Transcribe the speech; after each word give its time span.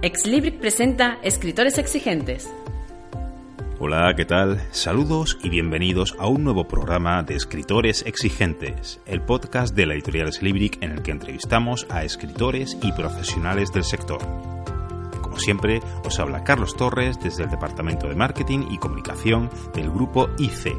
Exlibric 0.00 0.60
presenta 0.60 1.18
Escritores 1.24 1.76
Exigentes. 1.76 2.48
Hola, 3.80 4.14
¿qué 4.16 4.24
tal? 4.24 4.62
Saludos 4.70 5.36
y 5.42 5.48
bienvenidos 5.48 6.14
a 6.20 6.28
un 6.28 6.44
nuevo 6.44 6.68
programa 6.68 7.24
de 7.24 7.34
Escritores 7.34 8.04
Exigentes, 8.06 9.00
el 9.06 9.22
podcast 9.22 9.74
de 9.74 9.86
la 9.86 9.94
editorial 9.94 10.28
Exlibric 10.28 10.80
en 10.84 10.92
el 10.92 11.02
que 11.02 11.10
entrevistamos 11.10 11.84
a 11.90 12.04
escritores 12.04 12.78
y 12.80 12.92
profesionales 12.92 13.72
del 13.72 13.82
sector. 13.82 14.20
Como 15.20 15.36
siempre, 15.40 15.80
os 16.04 16.20
habla 16.20 16.44
Carlos 16.44 16.76
Torres 16.76 17.18
desde 17.20 17.42
el 17.42 17.50
Departamento 17.50 18.08
de 18.08 18.14
Marketing 18.14 18.68
y 18.70 18.78
Comunicación 18.78 19.50
del 19.74 19.90
grupo 19.90 20.30
IC, 20.38 20.76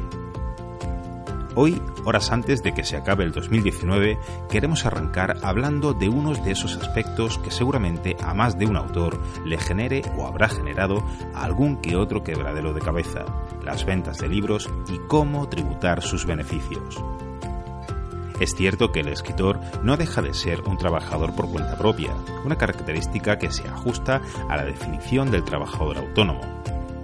Hoy, 1.62 1.78
horas 2.06 2.32
antes 2.32 2.62
de 2.62 2.72
que 2.72 2.84
se 2.84 2.96
acabe 2.96 3.22
el 3.22 3.32
2019, 3.32 4.18
queremos 4.48 4.86
arrancar 4.86 5.36
hablando 5.42 5.92
de 5.92 6.08
unos 6.08 6.42
de 6.42 6.52
esos 6.52 6.78
aspectos 6.78 7.36
que 7.36 7.50
seguramente 7.50 8.16
a 8.22 8.32
más 8.32 8.58
de 8.58 8.64
un 8.64 8.78
autor 8.78 9.20
le 9.44 9.58
genere 9.58 10.00
o 10.16 10.26
habrá 10.26 10.48
generado 10.48 11.04
algún 11.34 11.76
que 11.76 11.96
otro 11.96 12.24
quebradero 12.24 12.72
de 12.72 12.80
cabeza, 12.80 13.26
las 13.62 13.84
ventas 13.84 14.16
de 14.16 14.28
libros 14.28 14.70
y 14.88 15.06
cómo 15.06 15.50
tributar 15.50 16.00
sus 16.00 16.24
beneficios. 16.24 17.04
Es 18.40 18.54
cierto 18.54 18.90
que 18.90 19.00
el 19.00 19.08
escritor 19.08 19.60
no 19.82 19.98
deja 19.98 20.22
de 20.22 20.32
ser 20.32 20.62
un 20.62 20.78
trabajador 20.78 21.34
por 21.36 21.50
cuenta 21.50 21.76
propia, 21.76 22.14
una 22.42 22.56
característica 22.56 23.36
que 23.38 23.50
se 23.50 23.68
ajusta 23.68 24.22
a 24.48 24.56
la 24.56 24.64
definición 24.64 25.30
del 25.30 25.44
trabajador 25.44 25.98
autónomo, 25.98 26.40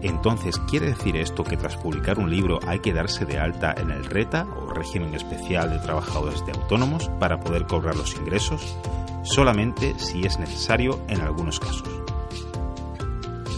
entonces, 0.02 0.58
¿quiere 0.68 0.86
decir 0.86 1.16
esto 1.16 1.44
que 1.44 1.56
tras 1.56 1.76
publicar 1.76 2.18
un 2.18 2.30
libro 2.30 2.60
hay 2.66 2.80
que 2.80 2.92
darse 2.92 3.24
de 3.24 3.38
alta 3.38 3.74
en 3.76 3.90
el 3.90 4.04
RETA 4.04 4.46
o 4.56 4.72
régimen 4.72 5.14
especial 5.14 5.70
de 5.70 5.78
trabajadores 5.78 6.44
de 6.44 6.52
autónomos 6.52 7.08
para 7.18 7.40
poder 7.40 7.66
cobrar 7.66 7.96
los 7.96 8.14
ingresos? 8.16 8.76
Solamente 9.22 9.98
si 9.98 10.24
es 10.24 10.38
necesario 10.38 11.00
en 11.08 11.20
algunos 11.20 11.58
casos. 11.58 12.05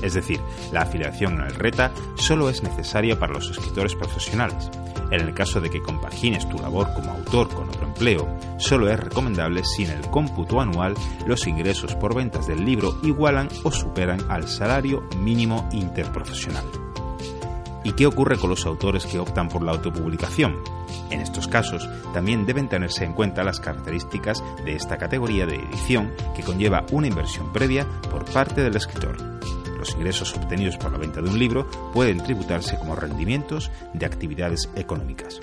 Es 0.02 0.14
decir, 0.14 0.40
la 0.72 0.82
afiliación 0.82 1.40
el 1.40 1.54
RETA 1.54 1.92
solo 2.16 2.48
es 2.48 2.62
necesaria 2.62 3.18
para 3.18 3.34
los 3.34 3.50
escritores 3.50 3.94
profesionales. 3.94 4.70
En 5.10 5.20
el 5.20 5.34
caso 5.34 5.60
de 5.60 5.70
que 5.70 5.82
compagines 5.82 6.48
tu 6.48 6.58
labor 6.58 6.92
como 6.94 7.12
autor 7.12 7.48
con 7.48 7.68
otro 7.68 7.86
empleo, 7.86 8.28
solo 8.58 8.90
es 8.90 9.00
recomendable 9.00 9.64
si 9.64 9.84
en 9.84 9.90
el 9.90 10.02
cómputo 10.10 10.60
anual 10.60 10.94
los 11.26 11.46
ingresos 11.46 11.94
por 11.94 12.14
ventas 12.14 12.46
del 12.46 12.64
libro 12.64 12.98
igualan 13.02 13.48
o 13.64 13.72
superan 13.72 14.20
al 14.28 14.48
salario 14.48 15.02
mínimo 15.16 15.68
interprofesional. 15.72 16.64
¿Y 17.84 17.92
qué 17.92 18.06
ocurre 18.06 18.36
con 18.36 18.50
los 18.50 18.66
autores 18.66 19.06
que 19.06 19.18
optan 19.18 19.48
por 19.48 19.62
la 19.62 19.72
autopublicación? 19.72 20.56
En 21.10 21.20
estos 21.20 21.48
casos, 21.48 21.88
también 22.12 22.44
deben 22.44 22.68
tenerse 22.68 23.04
en 23.04 23.14
cuenta 23.14 23.44
las 23.44 23.60
características 23.60 24.44
de 24.64 24.74
esta 24.74 24.98
categoría 24.98 25.46
de 25.46 25.56
edición 25.56 26.12
que 26.36 26.42
conlleva 26.42 26.84
una 26.92 27.06
inversión 27.06 27.50
previa 27.50 27.86
por 28.10 28.26
parte 28.26 28.62
del 28.62 28.76
escritor 28.76 29.38
los 29.88 29.96
ingresos 29.96 30.34
obtenidos 30.34 30.76
por 30.76 30.92
la 30.92 30.98
venta 30.98 31.22
de 31.22 31.30
un 31.30 31.38
libro 31.38 31.66
pueden 31.94 32.18
tributarse 32.18 32.76
como 32.76 32.96
rendimientos 32.96 33.70
de 33.94 34.06
actividades 34.06 34.68
económicas. 34.74 35.40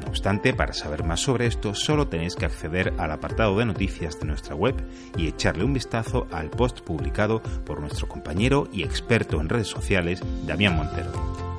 No 0.00 0.08
obstante, 0.08 0.52
para 0.52 0.72
saber 0.72 1.04
más 1.04 1.20
sobre 1.20 1.46
esto, 1.46 1.74
solo 1.74 2.08
tenéis 2.08 2.34
que 2.34 2.46
acceder 2.46 2.92
al 2.98 3.12
apartado 3.12 3.56
de 3.58 3.66
noticias 3.66 4.18
de 4.18 4.26
nuestra 4.26 4.54
web 4.54 4.74
y 5.16 5.28
echarle 5.28 5.64
un 5.64 5.74
vistazo 5.74 6.26
al 6.32 6.50
post 6.50 6.80
publicado 6.80 7.40
por 7.64 7.80
nuestro 7.80 8.08
compañero 8.08 8.68
y 8.72 8.82
experto 8.82 9.40
en 9.40 9.48
redes 9.48 9.68
sociales, 9.68 10.20
Damián 10.46 10.76
Montero. 10.76 11.53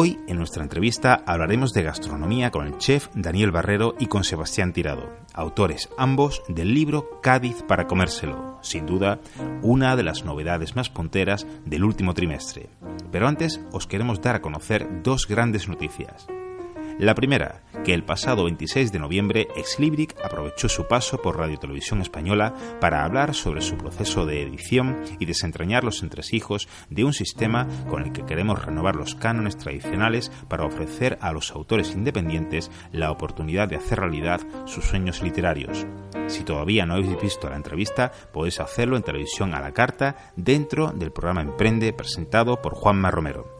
Hoy, 0.00 0.16
en 0.28 0.36
nuestra 0.36 0.62
entrevista, 0.62 1.24
hablaremos 1.26 1.72
de 1.72 1.82
gastronomía 1.82 2.52
con 2.52 2.64
el 2.64 2.78
chef 2.78 3.08
Daniel 3.14 3.50
Barrero 3.50 3.96
y 3.98 4.06
con 4.06 4.22
Sebastián 4.22 4.72
Tirado, 4.72 5.08
autores 5.34 5.88
ambos 5.98 6.40
del 6.46 6.72
libro 6.72 7.20
Cádiz 7.20 7.64
para 7.66 7.88
comérselo, 7.88 8.60
sin 8.62 8.86
duda 8.86 9.18
una 9.60 9.96
de 9.96 10.04
las 10.04 10.24
novedades 10.24 10.76
más 10.76 10.88
punteras 10.88 11.48
del 11.64 11.82
último 11.82 12.14
trimestre. 12.14 12.68
Pero 13.10 13.26
antes 13.26 13.60
os 13.72 13.88
queremos 13.88 14.20
dar 14.20 14.36
a 14.36 14.40
conocer 14.40 15.02
dos 15.02 15.26
grandes 15.26 15.66
noticias. 15.66 16.28
La 16.98 17.14
primera, 17.14 17.62
que 17.84 17.94
el 17.94 18.02
pasado 18.02 18.42
26 18.42 18.90
de 18.90 18.98
noviembre 18.98 19.46
Exlibric 19.54 20.16
aprovechó 20.24 20.68
su 20.68 20.88
paso 20.88 21.22
por 21.22 21.38
Radio 21.38 21.56
Televisión 21.56 22.00
Española 22.00 22.54
para 22.80 23.04
hablar 23.04 23.36
sobre 23.36 23.60
su 23.60 23.76
proceso 23.76 24.26
de 24.26 24.42
edición 24.42 25.04
y 25.20 25.26
desentrañar 25.26 25.84
los 25.84 26.02
entresijos 26.02 26.68
de 26.90 27.04
un 27.04 27.12
sistema 27.12 27.68
con 27.88 28.02
el 28.02 28.10
que 28.10 28.24
queremos 28.24 28.64
renovar 28.64 28.96
los 28.96 29.14
cánones 29.14 29.56
tradicionales 29.56 30.32
para 30.48 30.64
ofrecer 30.64 31.18
a 31.20 31.32
los 31.32 31.52
autores 31.52 31.92
independientes 31.92 32.68
la 32.90 33.12
oportunidad 33.12 33.68
de 33.68 33.76
hacer 33.76 34.00
realidad 34.00 34.40
sus 34.66 34.84
sueños 34.84 35.22
literarios. 35.22 35.86
Si 36.26 36.42
todavía 36.42 36.84
no 36.84 36.94
habéis 36.94 37.20
visto 37.22 37.48
la 37.48 37.56
entrevista, 37.56 38.10
podéis 38.32 38.58
hacerlo 38.58 38.96
en 38.96 39.04
televisión 39.04 39.54
a 39.54 39.60
la 39.60 39.72
carta 39.72 40.32
dentro 40.34 40.90
del 40.90 41.12
programa 41.12 41.42
Emprende 41.42 41.92
presentado 41.92 42.60
por 42.60 42.74
Juanma 42.74 43.12
Romero. 43.12 43.57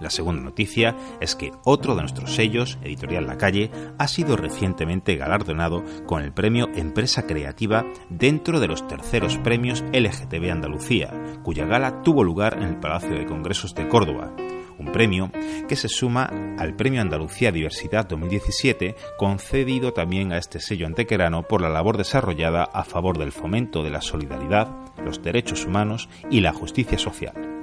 La 0.00 0.10
segunda 0.10 0.42
noticia 0.42 0.96
es 1.20 1.34
que 1.36 1.52
otro 1.64 1.94
de 1.94 2.02
nuestros 2.02 2.34
sellos, 2.34 2.78
Editorial 2.82 3.26
La 3.26 3.38
Calle, 3.38 3.70
ha 3.98 4.08
sido 4.08 4.36
recientemente 4.36 5.16
galardonado 5.16 5.84
con 6.06 6.22
el 6.22 6.32
premio 6.32 6.68
Empresa 6.74 7.26
Creativa 7.26 7.84
dentro 8.08 8.60
de 8.60 8.66
los 8.66 8.86
terceros 8.86 9.38
premios 9.38 9.84
LGTB 9.92 10.50
Andalucía, 10.50 11.12
cuya 11.42 11.64
gala 11.66 12.02
tuvo 12.02 12.24
lugar 12.24 12.56
en 12.58 12.64
el 12.64 12.80
Palacio 12.80 13.16
de 13.16 13.26
Congresos 13.26 13.74
de 13.74 13.88
Córdoba. 13.88 14.34
Un 14.76 14.90
premio 14.90 15.30
que 15.68 15.76
se 15.76 15.88
suma 15.88 16.30
al 16.58 16.74
Premio 16.74 17.00
Andalucía 17.00 17.52
Diversidad 17.52 18.06
2017, 18.06 18.96
concedido 19.16 19.92
también 19.92 20.32
a 20.32 20.38
este 20.38 20.58
sello 20.58 20.86
antequerano 20.86 21.44
por 21.44 21.60
la 21.60 21.68
labor 21.68 21.96
desarrollada 21.96 22.64
a 22.64 22.82
favor 22.82 23.16
del 23.16 23.30
fomento 23.30 23.84
de 23.84 23.90
la 23.90 24.00
solidaridad, 24.00 24.68
los 25.04 25.22
derechos 25.22 25.64
humanos 25.64 26.08
y 26.28 26.40
la 26.40 26.52
justicia 26.52 26.98
social. 26.98 27.53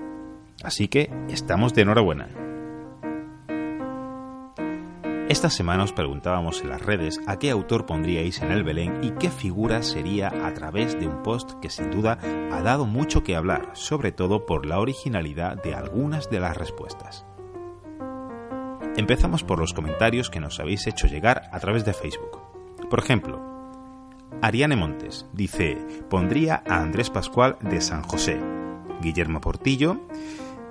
Así 0.63 0.87
que 0.87 1.11
estamos 1.29 1.73
de 1.73 1.81
enhorabuena. 1.81 2.29
Esta 5.31 5.49
semana 5.49 5.83
os 5.83 5.93
preguntábamos 5.93 6.61
en 6.61 6.69
las 6.69 6.81
redes 6.81 7.21
a 7.25 7.39
qué 7.39 7.51
autor 7.51 7.85
pondríais 7.85 8.41
en 8.41 8.51
el 8.51 8.65
Belén 8.65 8.99
y 9.01 9.11
qué 9.11 9.29
figura 9.29 9.81
sería 9.81 10.27
a 10.27 10.53
través 10.53 10.99
de 10.99 11.07
un 11.07 11.23
post 11.23 11.53
que 11.61 11.69
sin 11.69 11.89
duda 11.89 12.19
ha 12.51 12.61
dado 12.61 12.85
mucho 12.85 13.23
que 13.23 13.37
hablar, 13.37 13.69
sobre 13.71 14.11
todo 14.11 14.45
por 14.45 14.65
la 14.65 14.79
originalidad 14.79 15.55
de 15.63 15.73
algunas 15.73 16.29
de 16.29 16.41
las 16.41 16.57
respuestas. 16.57 17.25
Empezamos 18.97 19.45
por 19.45 19.57
los 19.57 19.73
comentarios 19.73 20.29
que 20.29 20.41
nos 20.41 20.59
habéis 20.59 20.85
hecho 20.85 21.07
llegar 21.07 21.49
a 21.53 21.59
través 21.61 21.85
de 21.85 21.93
Facebook. 21.93 22.41
Por 22.89 22.99
ejemplo, 22.99 23.39
Ariane 24.41 24.75
Montes 24.75 25.27
dice, 25.31 25.77
pondría 26.09 26.61
a 26.67 26.81
Andrés 26.81 27.09
Pascual 27.09 27.57
de 27.61 27.79
San 27.79 28.03
José. 28.03 28.37
Guillermo 29.01 29.39
Portillo 29.39 30.01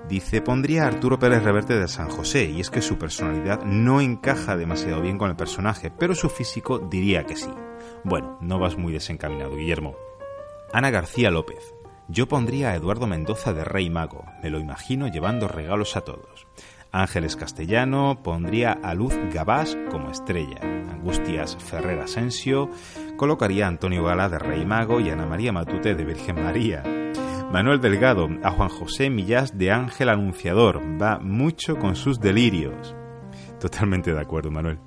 Dice, 0.09 0.43
pondría 0.43 0.85
a 0.85 0.89
Arturo 0.89 1.19
Pérez 1.19 1.43
Reverte 1.43 1.79
de 1.79 1.87
San 1.87 2.09
José, 2.09 2.45
y 2.47 2.61
es 2.61 2.71
que 2.71 2.83
su 2.83 2.99
personalidad 2.99 3.63
no 3.65 4.01
encaja 4.01 4.57
demasiado 4.57 5.01
bien 5.01 5.19
con 5.19 5.31
el 5.31 5.37
personaje, 5.37 5.91
pero 5.91 6.15
su 6.15 6.29
físico 6.29 6.79
diría 6.79 7.25
que 7.25 7.37
sí. 7.37 7.51
Bueno, 8.03 8.39
no 8.41 8.59
vas 8.59 8.77
muy 8.77 8.93
desencaminado, 8.93 9.55
Guillermo. 9.55 9.97
Ana 10.73 10.91
García 10.91 11.31
López. 11.31 11.75
Yo 12.09 12.27
pondría 12.27 12.71
a 12.71 12.75
Eduardo 12.75 13.07
Mendoza 13.07 13.53
de 13.53 13.65
Rey 13.65 13.89
Mago, 13.89 14.25
me 14.43 14.51
lo 14.51 14.59
imagino 14.59 15.07
llevando 15.07 15.47
regalos 15.47 15.97
a 15.97 16.01
todos. 16.01 16.47
Ángeles 16.93 17.37
Castellano 17.37 18.21
pondría 18.23 18.73
a 18.73 18.95
Luz 18.95 19.15
Gabás 19.33 19.77
como 19.91 20.11
estrella. 20.11 20.59
Angustias 20.91 21.57
Ferrer 21.57 22.01
Asensio 22.01 22.69
colocaría 23.17 23.67
a 23.67 23.69
Antonio 23.69 24.03
Gala 24.03 24.29
de 24.29 24.41
Rey 24.41 24.67
Mago 24.67 25.01
y 25.01 25.11
Ana 25.11 25.27
María 25.27 25.53
Matute 25.53 25.95
de 25.95 26.05
Virgen 26.05 26.43
María. 26.43 27.00
Manuel 27.51 27.81
Delgado, 27.81 28.29
a 28.45 28.53
Juan 28.53 28.69
José 28.69 29.11
Millás 29.11 29.59
de 29.59 29.73
Ángel 29.73 30.09
Anunciador, 30.09 30.81
va 31.03 31.19
mucho 31.19 31.77
con 31.79 31.97
sus 31.97 32.21
delirios. 32.21 32.95
Totalmente 33.59 34.13
de 34.13 34.21
acuerdo, 34.21 34.53
Manuel. 34.53 34.79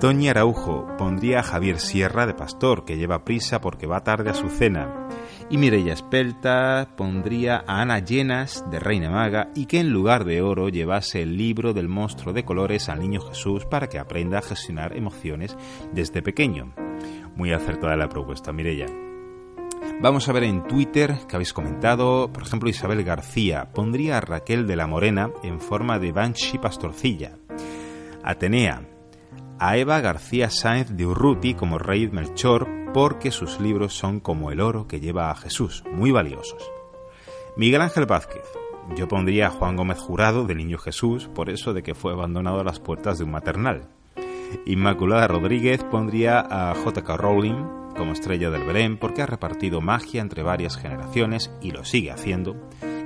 Toñi 0.00 0.28
Araujo 0.28 0.88
pondría 0.98 1.38
a 1.38 1.42
Javier 1.44 1.78
Sierra 1.78 2.26
de 2.26 2.34
pastor, 2.34 2.84
que 2.84 2.96
lleva 2.96 3.24
prisa 3.24 3.60
porque 3.60 3.86
va 3.86 4.02
tarde 4.02 4.30
a 4.30 4.34
su 4.34 4.48
cena. 4.48 5.08
Y 5.50 5.56
Mireia 5.56 5.92
Espelta 5.92 6.88
pondría 6.96 7.62
a 7.64 7.82
Ana 7.82 8.00
Llenas 8.00 8.64
de 8.72 8.80
Reina 8.80 9.10
Maga 9.10 9.50
y 9.54 9.66
que 9.66 9.78
en 9.78 9.90
lugar 9.90 10.24
de 10.24 10.42
oro 10.42 10.70
llevase 10.70 11.22
el 11.22 11.36
libro 11.36 11.74
del 11.74 11.88
monstruo 11.88 12.34
de 12.34 12.44
colores 12.44 12.88
al 12.88 12.98
niño 12.98 13.20
Jesús 13.20 13.66
para 13.66 13.88
que 13.88 14.00
aprenda 14.00 14.38
a 14.38 14.42
gestionar 14.42 14.96
emociones 14.96 15.56
desde 15.92 16.22
pequeño. 16.22 16.74
Muy 17.36 17.52
acertada 17.52 17.96
la 17.96 18.08
propuesta, 18.08 18.52
Mireia. 18.52 18.86
Vamos 20.00 20.28
a 20.28 20.32
ver 20.32 20.44
en 20.44 20.66
Twitter 20.66 21.16
que 21.28 21.36
habéis 21.36 21.52
comentado, 21.52 22.30
por 22.30 22.42
ejemplo, 22.42 22.68
Isabel 22.68 23.02
García 23.04 23.70
pondría 23.72 24.18
a 24.18 24.20
Raquel 24.20 24.66
de 24.66 24.76
la 24.76 24.86
Morena 24.86 25.30
en 25.42 25.60
forma 25.60 25.98
de 25.98 26.12
Banshee 26.12 26.58
Pastorcilla. 26.58 27.38
Atenea, 28.22 28.82
a 29.58 29.76
Eva 29.78 30.00
García 30.00 30.50
Sáenz 30.50 30.90
de 30.90 31.06
Urruti 31.06 31.54
como 31.54 31.78
Rey 31.78 32.08
Melchor 32.08 32.68
porque 32.92 33.30
sus 33.30 33.60
libros 33.60 33.96
son 33.96 34.20
como 34.20 34.50
el 34.50 34.60
oro 34.60 34.86
que 34.86 35.00
lleva 35.00 35.30
a 35.30 35.36
Jesús, 35.36 35.84
muy 35.90 36.10
valiosos. 36.10 36.70
Miguel 37.56 37.80
Ángel 37.80 38.06
Vázquez, 38.06 38.44
yo 38.96 39.08
pondría 39.08 39.46
a 39.46 39.50
Juan 39.50 39.76
Gómez 39.76 39.98
Jurado 39.98 40.44
de 40.44 40.54
Niño 40.54 40.76
Jesús 40.76 41.28
por 41.34 41.48
eso 41.48 41.72
de 41.72 41.82
que 41.82 41.94
fue 41.94 42.12
abandonado 42.12 42.60
a 42.60 42.64
las 42.64 42.80
puertas 42.80 43.18
de 43.18 43.24
un 43.24 43.30
maternal. 43.30 43.88
Inmaculada 44.66 45.28
Rodríguez 45.28 45.82
pondría 45.84 46.40
a 46.40 46.74
J.K. 46.74 47.16
Rowling 47.16 47.83
como 47.96 48.12
estrella 48.12 48.50
del 48.50 48.64
Belén 48.64 48.98
porque 48.98 49.22
ha 49.22 49.26
repartido 49.26 49.80
magia 49.80 50.20
entre 50.20 50.42
varias 50.42 50.76
generaciones 50.76 51.50
y 51.60 51.70
lo 51.70 51.84
sigue 51.84 52.10
haciendo, 52.10 52.56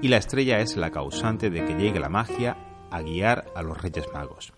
y 0.03 0.09
la 0.09 0.17
estrella 0.17 0.61
es 0.61 0.77
la 0.77 0.91
causante 0.91 1.51
de 1.51 1.65
que 1.65 1.75
llegue 1.75 2.01
la 2.01 2.09
magia 2.09 2.57
a 2.91 3.03
guiar 3.03 3.47
a 3.55 3.63
los 3.63 3.81
Reyes 3.81 4.09
Magos. 4.13 4.53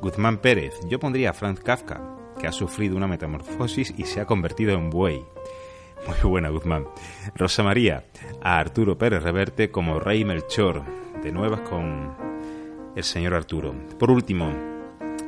Guzmán 0.00 0.38
Pérez, 0.38 0.74
yo 0.88 0.98
pondría 0.98 1.30
a 1.30 1.34
Franz 1.34 1.60
Kafka, 1.60 2.00
que 2.38 2.46
ha 2.46 2.52
sufrido 2.52 2.96
una 2.96 3.06
metamorfosis 3.06 3.94
y 3.96 4.04
se 4.04 4.20
ha 4.20 4.26
convertido 4.26 4.72
en 4.72 4.90
buey. 4.90 5.24
Muy 6.06 6.30
buena, 6.30 6.50
Guzmán. 6.50 6.86
Rosa 7.34 7.62
María, 7.62 8.04
a 8.42 8.58
Arturo 8.58 8.98
Pérez 8.98 9.22
Reverte 9.22 9.70
como 9.70 9.98
Rey 9.98 10.24
Melchor, 10.24 10.82
de 11.22 11.32
nuevas 11.32 11.60
con 11.62 12.14
el 12.94 13.04
señor 13.04 13.34
Arturo. 13.34 13.74
Por 13.98 14.10
último, 14.10 14.52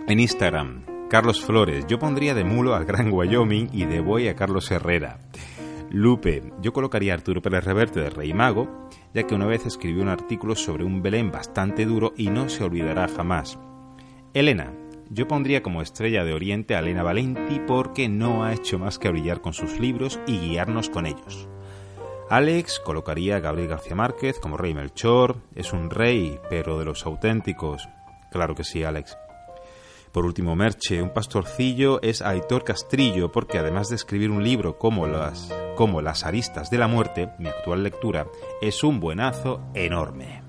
en 0.07 0.21
Instagram, 0.21 0.85
Carlos 1.09 1.41
Flores, 1.41 1.87
yo 1.87 2.01
pondría 2.01 2.35
de 2.35 2.43
mulo 2.43 2.75
al 2.75 2.85
Gran 2.85 3.13
Wyoming 3.13 3.69
y 3.73 3.85
de 3.85 4.01
buey 4.01 4.27
a 4.27 4.35
Carlos 4.35 4.69
Herrera. 4.73 5.21
Lupe, 5.89 6.53
yo 6.61 6.73
colocaría 6.73 7.13
a 7.13 7.15
Arturo 7.15 7.41
Pérez 7.41 7.65
Reverte 7.65 8.01
de 8.01 8.11
Rey 8.11 8.35
Mago, 8.35 8.89
ya 9.15 9.23
que 9.23 9.37
una 9.37 9.47
vez 9.47 9.67
escribió 9.67 10.03
un 10.03 10.09
artículo 10.09 10.57
sobre 10.57 10.83
un 10.83 11.03
Belén 11.03 11.31
bastante 11.31 11.87
duro 11.87 12.13
y 12.17 12.29
no 12.29 12.49
se 12.49 12.65
olvidará 12.65 13.07
jamás. 13.07 13.57
Elena, 14.35 14.73
yo 15.09 15.29
pondría 15.29 15.63
como 15.63 15.81
estrella 15.81 16.25
de 16.25 16.35
Oriente 16.35 16.75
a 16.75 16.81
Elena 16.81 17.05
Valenti 17.05 17.61
porque 17.61 18.09
no 18.09 18.43
ha 18.43 18.53
hecho 18.53 18.81
más 18.81 18.99
que 18.99 19.09
brillar 19.09 19.41
con 19.41 19.53
sus 19.53 19.79
libros 19.79 20.19
y 20.27 20.41
guiarnos 20.41 20.91
con 20.91 21.07
ellos. 21.07 21.49
Alex 22.29 22.81
colocaría 22.81 23.37
a 23.37 23.41
Gabriel 23.41 23.69
García 23.69 23.95
Márquez 23.95 24.41
como 24.41 24.57
Rey 24.57 24.75
Melchor, 24.75 25.37
es 25.55 25.73
un 25.73 25.89
rey, 25.89 26.41
pero 26.51 26.81
de 26.81 26.85
los 26.85 27.07
auténticos. 27.07 27.89
Claro 28.33 28.57
que 28.57 28.65
sí, 28.65 28.83
Alex. 28.83 29.17
Por 30.17 30.25
último, 30.25 30.57
Merche, 30.57 31.03
un 31.03 31.11
pastorcillo 31.11 32.01
es 32.01 32.23
Aitor 32.23 32.65
Castrillo, 32.65 33.31
porque 33.31 33.59
además 33.59 33.91
de 33.91 33.97
escribir 33.97 34.31
un 34.31 34.43
libro 34.43 34.79
como 34.79 35.07
las, 35.07 35.55
como 35.77 36.01
las 36.01 36.25
aristas 36.25 36.71
de 36.71 36.79
la 36.79 36.89
muerte, 36.89 37.29
mi 37.39 37.51
actual 37.51 37.83
lectura, 37.83 38.27
es 38.63 38.83
un 38.83 38.99
buenazo 38.99 39.61
enorme. 39.75 40.43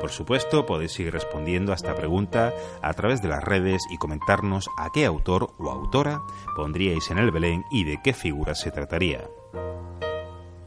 Por 0.00 0.10
supuesto, 0.10 0.66
podéis 0.66 0.90
seguir 0.90 1.12
respondiendo 1.12 1.70
a 1.70 1.76
esta 1.76 1.94
pregunta 1.94 2.52
a 2.82 2.92
través 2.94 3.22
de 3.22 3.28
las 3.28 3.44
redes 3.44 3.84
y 3.92 3.96
comentarnos 3.96 4.68
a 4.76 4.90
qué 4.92 5.04
autor 5.04 5.52
o 5.56 5.70
autora 5.70 6.22
pondríais 6.56 7.12
en 7.12 7.18
el 7.18 7.30
Belén 7.30 7.62
y 7.70 7.84
de 7.84 8.00
qué 8.02 8.12
figura 8.12 8.56
se 8.56 8.72
trataría. 8.72 9.30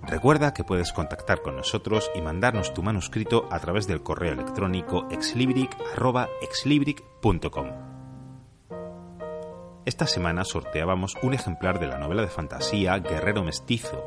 Recuerda 0.03 0.53
que 0.53 0.63
puedes 0.63 0.93
contactar 0.93 1.41
con 1.41 1.57
nosotros 1.57 2.09
y 2.15 2.21
mandarnos 2.21 2.73
tu 2.73 2.83
manuscrito 2.83 3.49
a 3.51 3.59
través 3.59 3.85
del 3.85 4.01
correo 4.01 4.31
electrónico 4.31 5.05
exlibric.com. 5.11 7.96
Esta 9.87 10.05
semana 10.05 10.43
sorteábamos 10.43 11.15
un 11.23 11.33
ejemplar 11.33 11.79
de 11.79 11.87
la 11.87 11.97
novela 11.97 12.21
de 12.21 12.27
fantasía 12.27 12.99
Guerrero 12.99 13.45
Mestizo 13.45 14.03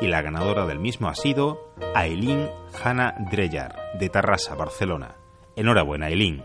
y 0.00 0.06
la 0.06 0.22
ganadora 0.22 0.64
del 0.64 0.78
mismo 0.78 1.08
ha 1.08 1.14
sido 1.14 1.74
Aileen 1.94 2.48
Hanna 2.82 3.14
Dreyer 3.30 3.74
de 4.00 4.08
Tarrasa, 4.08 4.54
Barcelona. 4.54 5.16
Enhorabuena, 5.54 6.06
Aileen. 6.06 6.42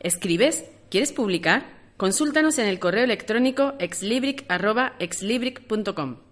¿Escribes? 0.00 0.70
¿Quieres 0.90 1.12
publicar? 1.12 1.92
Consúltanos 1.98 2.58
en 2.58 2.68
el 2.68 2.78
correo 2.78 3.04
electrónico 3.04 3.74
exlibric.com. 3.78 6.25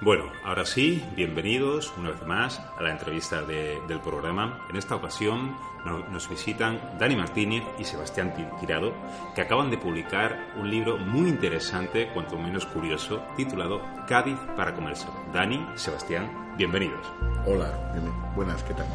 Bueno, 0.00 0.30
ahora 0.44 0.64
sí, 0.64 1.04
bienvenidos 1.16 1.92
una 1.98 2.10
vez 2.10 2.24
más 2.24 2.60
a 2.60 2.82
la 2.82 2.92
entrevista 2.92 3.42
del 3.42 4.00
programa. 4.00 4.64
En 4.70 4.76
esta 4.76 4.94
ocasión 4.94 5.56
nos 5.84 6.28
visitan 6.30 6.80
Dani 7.00 7.16
Martínez 7.16 7.64
y 7.80 7.84
Sebastián 7.84 8.32
Tirado, 8.60 8.94
que 9.34 9.40
acaban 9.40 9.70
de 9.70 9.78
publicar 9.78 10.52
un 10.56 10.70
libro 10.70 10.98
muy 10.98 11.28
interesante, 11.28 12.10
cuanto 12.14 12.38
menos 12.38 12.64
curioso, 12.66 13.24
titulado 13.36 13.82
Cádiz 14.06 14.38
para 14.56 14.72
comercio. 14.72 15.10
Dani, 15.32 15.66
Sebastián, 15.74 16.54
bienvenidos. 16.56 17.04
Hola, 17.44 17.92
buenas, 18.36 18.62
¿qué 18.62 18.74
tal? 18.74 18.86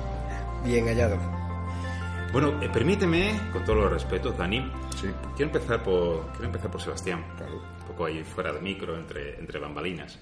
Bien 0.63 0.85
hallado. 0.85 1.17
Bueno, 2.31 2.61
eh, 2.61 2.69
permíteme, 2.71 3.37
con 3.51 3.65
todos 3.65 3.77
los 3.77 3.91
respetos, 3.91 4.37
Dani, 4.37 4.71
sí. 4.95 5.09
quiero, 5.35 5.51
empezar 5.51 5.83
por, 5.83 6.27
quiero 6.31 6.45
empezar 6.45 6.71
por 6.71 6.81
Sebastián, 6.81 7.25
claro. 7.35 7.55
un 7.55 7.87
poco 7.87 8.05
ahí 8.05 8.23
fuera 8.23 8.53
de 8.53 8.61
micro, 8.61 8.97
entre, 8.97 9.37
entre 9.37 9.59
bambalinas. 9.59 10.17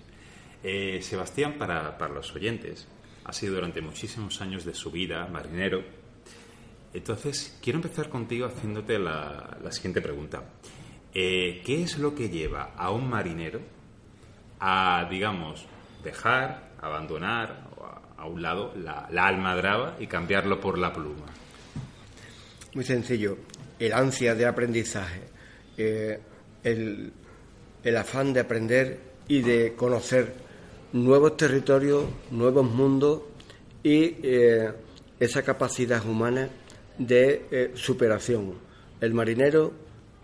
Eh, 0.63 0.99
Sebastián, 1.01 1.55
para, 1.57 1.97
los 2.09 2.35
oyentes, 2.35 2.87
ha 3.23 3.33
sido 3.33 3.55
durante 3.55 3.81
muchísimos 3.81 4.41
años 4.41 4.63
de 4.63 4.73
su 4.73 4.91
vida 4.91 5.25
marinero. 5.27 5.83
Entonces, 6.93 7.57
quiero 7.61 7.77
empezar 7.79 8.09
contigo 8.09 8.45
haciéndote 8.45 8.99
la, 8.99 9.57
siguiente 9.71 10.01
pregunta. 10.01 10.43
Eh, 11.13 11.61
¿Qué 11.65 11.83
es 11.83 11.97
lo 11.97 12.13
que 12.13 12.29
lleva 12.29 12.73
a 12.77 12.91
un 12.91 13.09
marinero 13.09 13.59
a, 14.59 15.07
digamos, 15.09 15.65
dejar, 16.03 16.71
abandonar 16.79 17.67
a, 18.17 18.25
un 18.25 18.41
lado 18.41 18.73
la, 18.75 19.07
la 19.11 19.27
almadraba 19.27 19.97
y 19.99 20.05
cambiarlo 20.05 20.59
por 20.59 20.77
la 20.77 20.93
pluma? 20.93 21.25
Muy 22.75 22.85
sencillo. 22.85 23.37
El 23.79 23.93
ansia 23.93 24.35
de 24.35 24.45
aprendizaje, 24.45 25.21
eh, 25.75 26.19
el 26.63 27.97
afán 27.97 28.31
de 28.31 28.41
aprender 28.41 28.99
y 29.27 29.41
de 29.41 29.73
conocer 29.75 30.50
nuevos 30.93 31.37
territorios, 31.37 32.03
nuevos 32.31 32.69
mundos 32.69 33.21
y 33.83 34.15
eh, 34.23 34.71
esa 35.19 35.41
capacidad 35.43 36.05
humana 36.05 36.49
de 36.97 37.45
eh, 37.51 37.71
superación. 37.75 38.53
El 38.99 39.13
marinero 39.13 39.71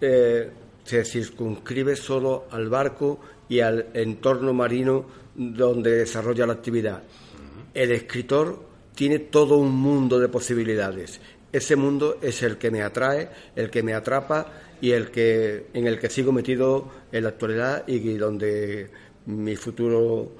eh, 0.02 0.50
se 0.84 1.06
circunscribe 1.06 1.96
solo 1.96 2.46
al 2.52 2.70
barco 2.70 3.20
y 3.50 3.62
al 3.62 3.88
entorno 3.94 4.54
marino 4.54 5.06
donde 5.36 5.92
desarrolla 5.92 6.46
la 6.46 6.54
actividad. 6.54 7.04
El 7.74 7.92
escritor 7.92 8.66
tiene 8.96 9.20
todo 9.20 9.58
un 9.58 9.72
mundo 9.72 10.20
de 10.20 10.28
posibilidades. 10.28 11.22
Ese 11.52 11.76
mundo 11.76 12.18
es 12.22 12.44
el 12.44 12.58
que 12.58 12.72
me 12.72 12.82
atrae, 12.82 13.30
el 13.56 13.70
que 13.70 13.84
me 13.84 13.94
atrapa 13.94 14.52
y 14.82 14.92
el 14.92 15.12
que 15.12 15.68
en 15.74 15.88
el 15.88 16.00
que 16.00 16.10
sigo 16.10 16.32
metido 16.32 16.90
en 17.12 17.24
la 17.24 17.30
actualidad 17.30 17.88
y 17.88 18.00
donde 18.16 18.90
mi 19.26 19.56
futuro 19.56 20.32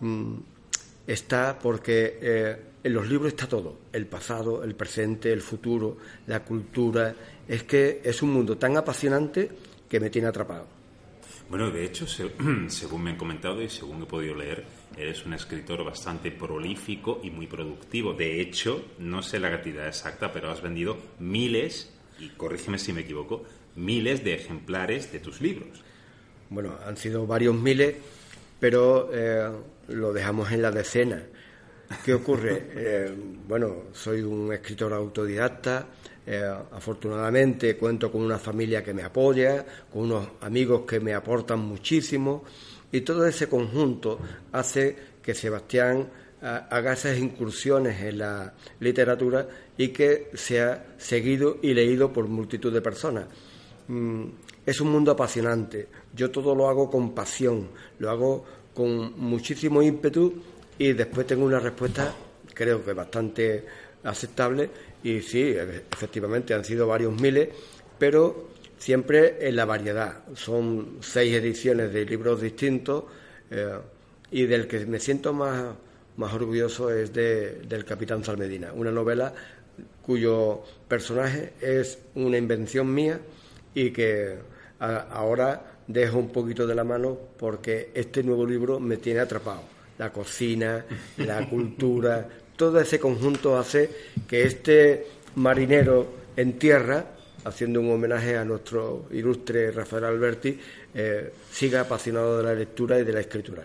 Mm, 0.00 0.34
está 1.06 1.58
porque 1.58 2.18
eh, 2.20 2.56
en 2.82 2.94
los 2.94 3.08
libros 3.08 3.28
está 3.32 3.46
todo, 3.46 3.78
el 3.92 4.06
pasado, 4.06 4.64
el 4.64 4.74
presente, 4.74 5.32
el 5.32 5.42
futuro, 5.42 5.98
la 6.26 6.44
cultura. 6.44 7.14
Es 7.46 7.64
que 7.64 8.00
es 8.04 8.22
un 8.22 8.32
mundo 8.32 8.56
tan 8.56 8.76
apasionante 8.76 9.50
que 9.88 10.00
me 10.00 10.10
tiene 10.10 10.28
atrapado. 10.28 10.66
Bueno, 11.50 11.70
de 11.70 11.84
hecho, 11.84 12.06
según 12.68 13.02
me 13.02 13.10
han 13.10 13.16
comentado 13.16 13.60
y 13.60 13.68
según 13.68 14.02
he 14.02 14.06
podido 14.06 14.36
leer, 14.36 14.64
eres 14.96 15.26
un 15.26 15.34
escritor 15.34 15.84
bastante 15.84 16.30
prolífico 16.30 17.20
y 17.24 17.30
muy 17.30 17.48
productivo. 17.48 18.14
De 18.14 18.40
hecho, 18.40 18.84
no 18.98 19.20
sé 19.20 19.40
la 19.40 19.50
cantidad 19.50 19.88
exacta, 19.88 20.32
pero 20.32 20.50
has 20.50 20.62
vendido 20.62 20.96
miles, 21.18 21.92
y 22.20 22.28
corrígeme 22.28 22.78
si 22.78 22.92
me 22.92 23.00
equivoco, 23.00 23.44
miles 23.74 24.22
de 24.22 24.34
ejemplares 24.34 25.10
de 25.12 25.18
tus 25.18 25.40
libros. 25.40 25.82
Bueno, 26.50 26.76
han 26.86 26.96
sido 26.96 27.26
varios 27.26 27.56
miles, 27.56 27.96
pero 28.60 29.10
eh, 29.12 29.50
lo 29.88 30.12
dejamos 30.12 30.52
en 30.52 30.62
la 30.62 30.70
decena. 30.70 31.22
¿Qué 32.04 32.14
ocurre? 32.14 32.70
Eh, 32.76 33.12
bueno, 33.48 33.84
soy 33.92 34.20
un 34.22 34.52
escritor 34.52 34.92
autodidacta, 34.92 35.86
eh, 36.26 36.42
afortunadamente 36.70 37.76
cuento 37.76 38.12
con 38.12 38.22
una 38.22 38.38
familia 38.38 38.84
que 38.84 38.94
me 38.94 39.02
apoya, 39.02 39.64
con 39.92 40.02
unos 40.02 40.28
amigos 40.42 40.82
que 40.86 41.00
me 41.00 41.14
aportan 41.14 41.60
muchísimo 41.60 42.44
Y 42.92 43.00
todo 43.00 43.26
ese 43.26 43.48
conjunto 43.48 44.18
hace 44.52 44.96
que 45.22 45.34
Sebastián 45.34 46.08
haga 46.42 46.94
esas 46.94 47.18
incursiones 47.18 48.00
en 48.00 48.18
la 48.18 48.54
literatura 48.80 49.46
y 49.76 49.88
que 49.88 50.30
sea 50.34 50.94
seguido 50.96 51.58
y 51.62 51.74
leído 51.74 52.12
por 52.12 52.28
multitud 52.28 52.72
de 52.72 52.80
personas. 52.80 53.26
Mm, 53.88 54.24
es 54.64 54.80
un 54.80 54.90
mundo 54.90 55.12
apasionante. 55.12 55.88
Yo 56.14 56.30
todo 56.30 56.54
lo 56.54 56.68
hago 56.68 56.90
con 56.90 57.14
pasión, 57.14 57.68
lo 57.98 58.10
hago 58.10 58.44
con 58.74 59.18
muchísimo 59.18 59.82
ímpetu 59.82 60.34
y 60.78 60.92
después 60.92 61.26
tengo 61.26 61.44
una 61.44 61.60
respuesta, 61.60 62.14
creo 62.54 62.84
que 62.84 62.92
bastante 62.92 63.64
aceptable. 64.04 64.70
Y 65.02 65.20
sí, 65.22 65.54
efectivamente 65.56 66.54
han 66.54 66.64
sido 66.64 66.86
varios 66.86 67.18
miles, 67.20 67.48
pero 67.98 68.50
siempre 68.78 69.46
en 69.46 69.56
la 69.56 69.64
variedad. 69.64 70.24
Son 70.34 70.98
seis 71.00 71.34
ediciones 71.34 71.92
de 71.92 72.04
libros 72.04 72.40
distintos 72.40 73.04
eh, 73.50 73.78
y 74.30 74.46
del 74.46 74.66
que 74.66 74.84
me 74.86 75.00
siento 75.00 75.32
más, 75.32 75.74
más 76.16 76.32
orgulloso 76.32 76.90
es 76.90 77.12
de, 77.12 77.60
del 77.62 77.84
Capitán 77.84 78.24
Salmedina, 78.24 78.72
una 78.72 78.90
novela 78.90 79.32
cuyo 80.02 80.62
personaje 80.88 81.52
es 81.60 81.98
una 82.14 82.36
invención 82.36 82.92
mía 82.92 83.20
y 83.74 83.90
que 83.90 84.36
ahora 84.78 85.78
dejo 85.86 86.18
un 86.18 86.30
poquito 86.30 86.66
de 86.66 86.74
la 86.74 86.84
mano 86.84 87.16
porque 87.38 87.90
este 87.94 88.22
nuevo 88.22 88.46
libro 88.46 88.80
me 88.80 88.96
tiene 88.96 89.20
atrapado. 89.20 89.62
La 89.98 90.12
cocina, 90.12 90.84
la 91.18 91.48
cultura, 91.48 92.26
todo 92.56 92.80
ese 92.80 92.98
conjunto 92.98 93.58
hace 93.58 93.90
que 94.28 94.42
este 94.42 95.06
marinero 95.36 96.20
en 96.36 96.58
tierra, 96.58 97.04
haciendo 97.44 97.80
un 97.80 97.90
homenaje 97.90 98.36
a 98.36 98.44
nuestro 98.44 99.06
ilustre 99.12 99.70
Rafael 99.70 100.04
Alberti, 100.04 100.58
eh, 100.94 101.32
siga 101.50 101.82
apasionado 101.82 102.38
de 102.38 102.44
la 102.44 102.54
lectura 102.54 102.98
y 102.98 103.04
de 103.04 103.12
la 103.12 103.20
escritura. 103.20 103.64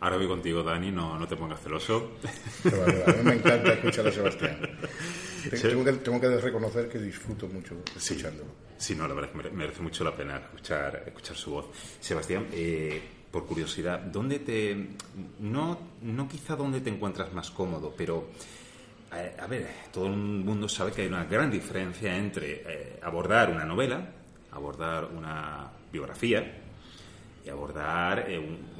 Ahora 0.00 0.16
voy 0.16 0.28
contigo, 0.28 0.62
Dani, 0.62 0.92
no, 0.92 1.18
no 1.18 1.26
te 1.26 1.34
pongas 1.34 1.60
celoso. 1.60 2.12
a 2.64 3.12
mí 3.12 3.22
me 3.24 3.34
encanta 3.34 3.72
escuchar 3.72 4.06
a 4.06 4.12
Sebastián. 4.12 4.58
Tengo, 5.50 5.84
que, 5.84 5.92
tengo, 5.94 6.20
que, 6.20 6.36
reconocer 6.36 6.88
que 6.88 6.98
disfruto 6.98 7.46
mucho 7.46 7.82
escuchándolo. 7.96 8.50
Sí, 8.76 8.94
no, 8.94 9.08
la 9.08 9.14
verdad 9.14 9.30
es 9.34 9.42
que 9.42 9.50
merece 9.50 9.82
mucho 9.82 10.04
la 10.04 10.14
pena 10.14 10.36
escuchar, 10.36 11.02
escuchar 11.06 11.36
su 11.36 11.50
voz. 11.50 11.66
Sebastián, 12.00 12.46
eh, 12.52 13.02
por 13.30 13.46
curiosidad, 13.46 13.98
¿dónde 13.98 14.38
te. 14.38 14.76
No, 15.40 15.78
no 16.02 16.28
quizá 16.28 16.54
dónde 16.54 16.80
te 16.80 16.90
encuentras 16.90 17.32
más 17.32 17.50
cómodo, 17.50 17.94
pero. 17.96 18.28
Eh, 19.14 19.36
a 19.38 19.46
ver, 19.46 19.66
todo 19.92 20.06
el 20.06 20.16
mundo 20.16 20.68
sabe 20.68 20.92
que 20.92 21.02
hay 21.02 21.08
una 21.08 21.24
gran 21.24 21.50
diferencia 21.50 22.16
entre 22.16 22.62
eh, 22.66 23.00
abordar 23.02 23.50
una 23.50 23.64
novela, 23.64 24.06
abordar 24.52 25.06
una 25.06 25.70
biografía, 25.90 26.62
y 27.44 27.48
abordar 27.48 28.28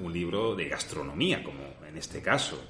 un, 0.00 0.12
libro 0.12 0.54
de 0.54 0.68
gastronomía, 0.68 1.42
como 1.42 1.60
en 1.88 1.96
este 1.96 2.20
caso. 2.20 2.62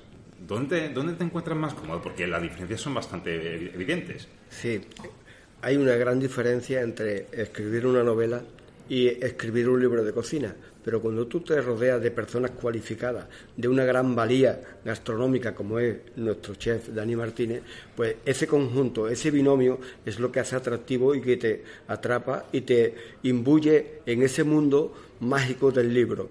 ¿Dónde, 0.46 0.90
¿Dónde 0.90 1.14
te 1.14 1.24
encuentras 1.24 1.56
más 1.56 1.74
cómodo? 1.74 2.02
Porque 2.02 2.26
las 2.26 2.40
diferencias 2.40 2.80
son 2.80 2.94
bastante 2.94 3.34
evidentes. 3.74 4.28
Sí, 4.48 4.80
hay 5.62 5.76
una 5.76 5.96
gran 5.96 6.20
diferencia 6.20 6.80
entre 6.82 7.26
escribir 7.32 7.86
una 7.86 8.02
novela 8.02 8.42
y 8.88 9.08
escribir 9.08 9.68
un 9.68 9.80
libro 9.80 10.02
de 10.04 10.12
cocina. 10.12 10.54
Pero 10.84 11.02
cuando 11.02 11.26
tú 11.26 11.40
te 11.40 11.60
rodeas 11.60 12.00
de 12.00 12.10
personas 12.10 12.52
cualificadas, 12.52 13.26
de 13.56 13.68
una 13.68 13.84
gran 13.84 14.14
valía 14.14 14.78
gastronómica 14.84 15.54
como 15.54 15.78
es 15.78 15.98
nuestro 16.16 16.54
chef 16.54 16.88
Dani 16.88 17.14
Martínez, 17.14 17.62
pues 17.94 18.16
ese 18.24 18.46
conjunto, 18.46 19.08
ese 19.08 19.30
binomio 19.30 19.80
es 20.06 20.18
lo 20.18 20.32
que 20.32 20.40
hace 20.40 20.56
atractivo 20.56 21.14
y 21.14 21.20
que 21.20 21.36
te 21.36 21.64
atrapa 21.88 22.46
y 22.52 22.62
te 22.62 22.94
imbuye 23.24 24.00
en 24.06 24.22
ese 24.22 24.44
mundo 24.44 24.94
mágico 25.20 25.72
del 25.72 25.92
libro. 25.92 26.30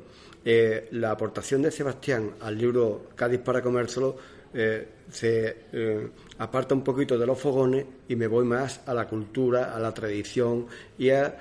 Eh, 0.50 0.88
la 0.92 1.12
aportación 1.12 1.62
de 1.62 1.72
Sebastián 1.72 2.36
al 2.40 2.58
libro 2.58 3.08
Cádiz 3.18 3.42
para 3.42 3.62
comérselo 3.62 4.16
eh, 4.54 4.88
se 5.12 5.66
eh, 5.74 6.08
aparta 6.38 6.74
un 6.74 6.86
poquito 6.86 7.18
de 7.18 7.26
los 7.26 7.38
fogones 7.38 7.86
y 8.08 8.16
me 8.16 8.28
voy 8.28 8.46
más 8.46 8.80
a 8.86 8.94
la 8.94 9.10
cultura, 9.10 9.76
a 9.76 9.80
la 9.82 9.94
tradición 9.94 10.68
y 10.98 11.10
a 11.10 11.38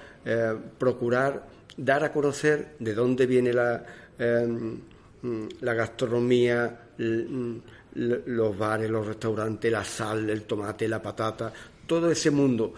procurar 0.77 1.47
dar 1.77 2.03
a 2.03 2.13
conocer 2.13 2.75
de 2.81 2.95
dónde 2.95 3.27
viene 3.27 3.53
la, 3.53 3.85
la 4.19 5.75
gastronomía, 5.75 6.89
los 6.97 8.59
bares, 8.59 8.91
los 8.91 9.07
restaurantes, 9.07 9.71
la 9.71 9.85
sal, 9.85 10.29
el 10.29 10.43
tomate, 10.43 10.89
la 10.89 11.01
patata, 11.01 11.53
todo 11.87 12.11
ese 12.11 12.33
mundo 12.33 12.75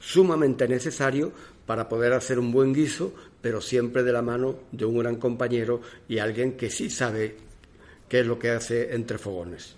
sumamente 0.00 0.66
necesario 0.66 1.30
para 1.64 1.88
poder 1.88 2.12
hacer 2.12 2.40
un 2.40 2.50
buen 2.50 2.74
guiso, 2.74 3.14
pero 3.42 3.60
siempre 3.60 4.02
de 4.04 4.12
la 4.12 4.22
mano 4.22 4.60
de 4.70 4.84
un 4.84 4.98
gran 4.98 5.16
compañero 5.16 5.82
y 6.08 6.18
alguien 6.18 6.56
que 6.56 6.70
sí 6.70 6.88
sabe 6.88 7.36
qué 8.08 8.20
es 8.20 8.26
lo 8.26 8.38
que 8.38 8.50
hace 8.50 8.94
entre 8.94 9.18
fogones. 9.18 9.76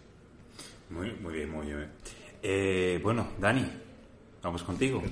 Muy, 0.91 1.11
muy 1.15 1.35
bien, 1.35 1.51
muy 1.51 1.67
bien. 1.67 1.89
Eh, 2.43 3.01
bueno, 3.03 3.33
Dani, 3.41 3.67
vamos 4.43 4.63
contigo. 4.63 5.03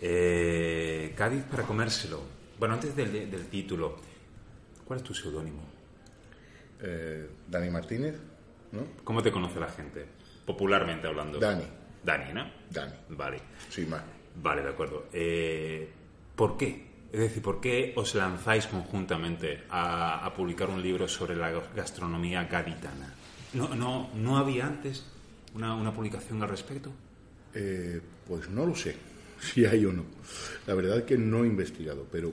Eh, 0.00 1.14
Cádiz 1.16 1.44
para 1.44 1.62
comérselo. 1.62 2.20
Bueno, 2.58 2.74
antes 2.74 2.94
del, 2.94 3.46
título, 3.46 3.96
¿cuál 4.84 4.98
es 4.98 5.04
tu 5.04 5.14
seudónimo? 5.14 5.62
Eh, 6.80 7.28
Dani 7.48 7.70
Martínez, 7.70 8.16
¿no? 8.72 8.82
¿Cómo 9.02 9.22
te 9.22 9.32
conoce 9.32 9.58
la 9.58 9.68
gente? 9.68 10.04
Popularmente 10.44 11.06
hablando. 11.06 11.38
Dani. 11.38 11.64
Dani, 12.04 12.32
¿no? 12.34 12.50
Dani. 12.68 12.92
Vale. 13.10 13.40
Sí, 13.70 13.86
más. 13.86 14.02
Vale, 14.42 14.62
de 14.62 14.68
acuerdo. 14.68 15.06
Eh, 15.12 15.88
¿Por 16.34 16.56
qué? 16.56 16.91
Es 17.12 17.20
decir, 17.20 17.42
¿por 17.42 17.60
qué 17.60 17.92
os 17.94 18.14
lanzáis 18.14 18.66
conjuntamente 18.66 19.64
a, 19.68 20.32
publicar 20.34 20.70
un 20.70 20.80
libro 20.80 21.06
sobre 21.06 21.36
la 21.36 21.50
gastronomía 21.76 22.44
gaditana? 22.44 23.14
¿No, 23.52 23.74
no, 23.74 24.10
no 24.14 24.38
había 24.38 24.66
antes 24.66 25.04
una, 25.54 25.92
publicación 25.92 26.42
al 26.42 26.48
respecto? 26.48 26.90
Eh, 27.54 28.00
pues 28.26 28.48
no 28.48 28.64
lo 28.64 28.74
sé, 28.74 28.96
si 29.40 29.66
hay 29.66 29.84
o 29.84 29.92
no. 29.92 30.06
La 30.66 30.74
verdad 30.74 30.98
es 30.98 31.04
que 31.04 31.18
no 31.18 31.44
he 31.44 31.48
investigado, 31.48 32.06
pero 32.10 32.32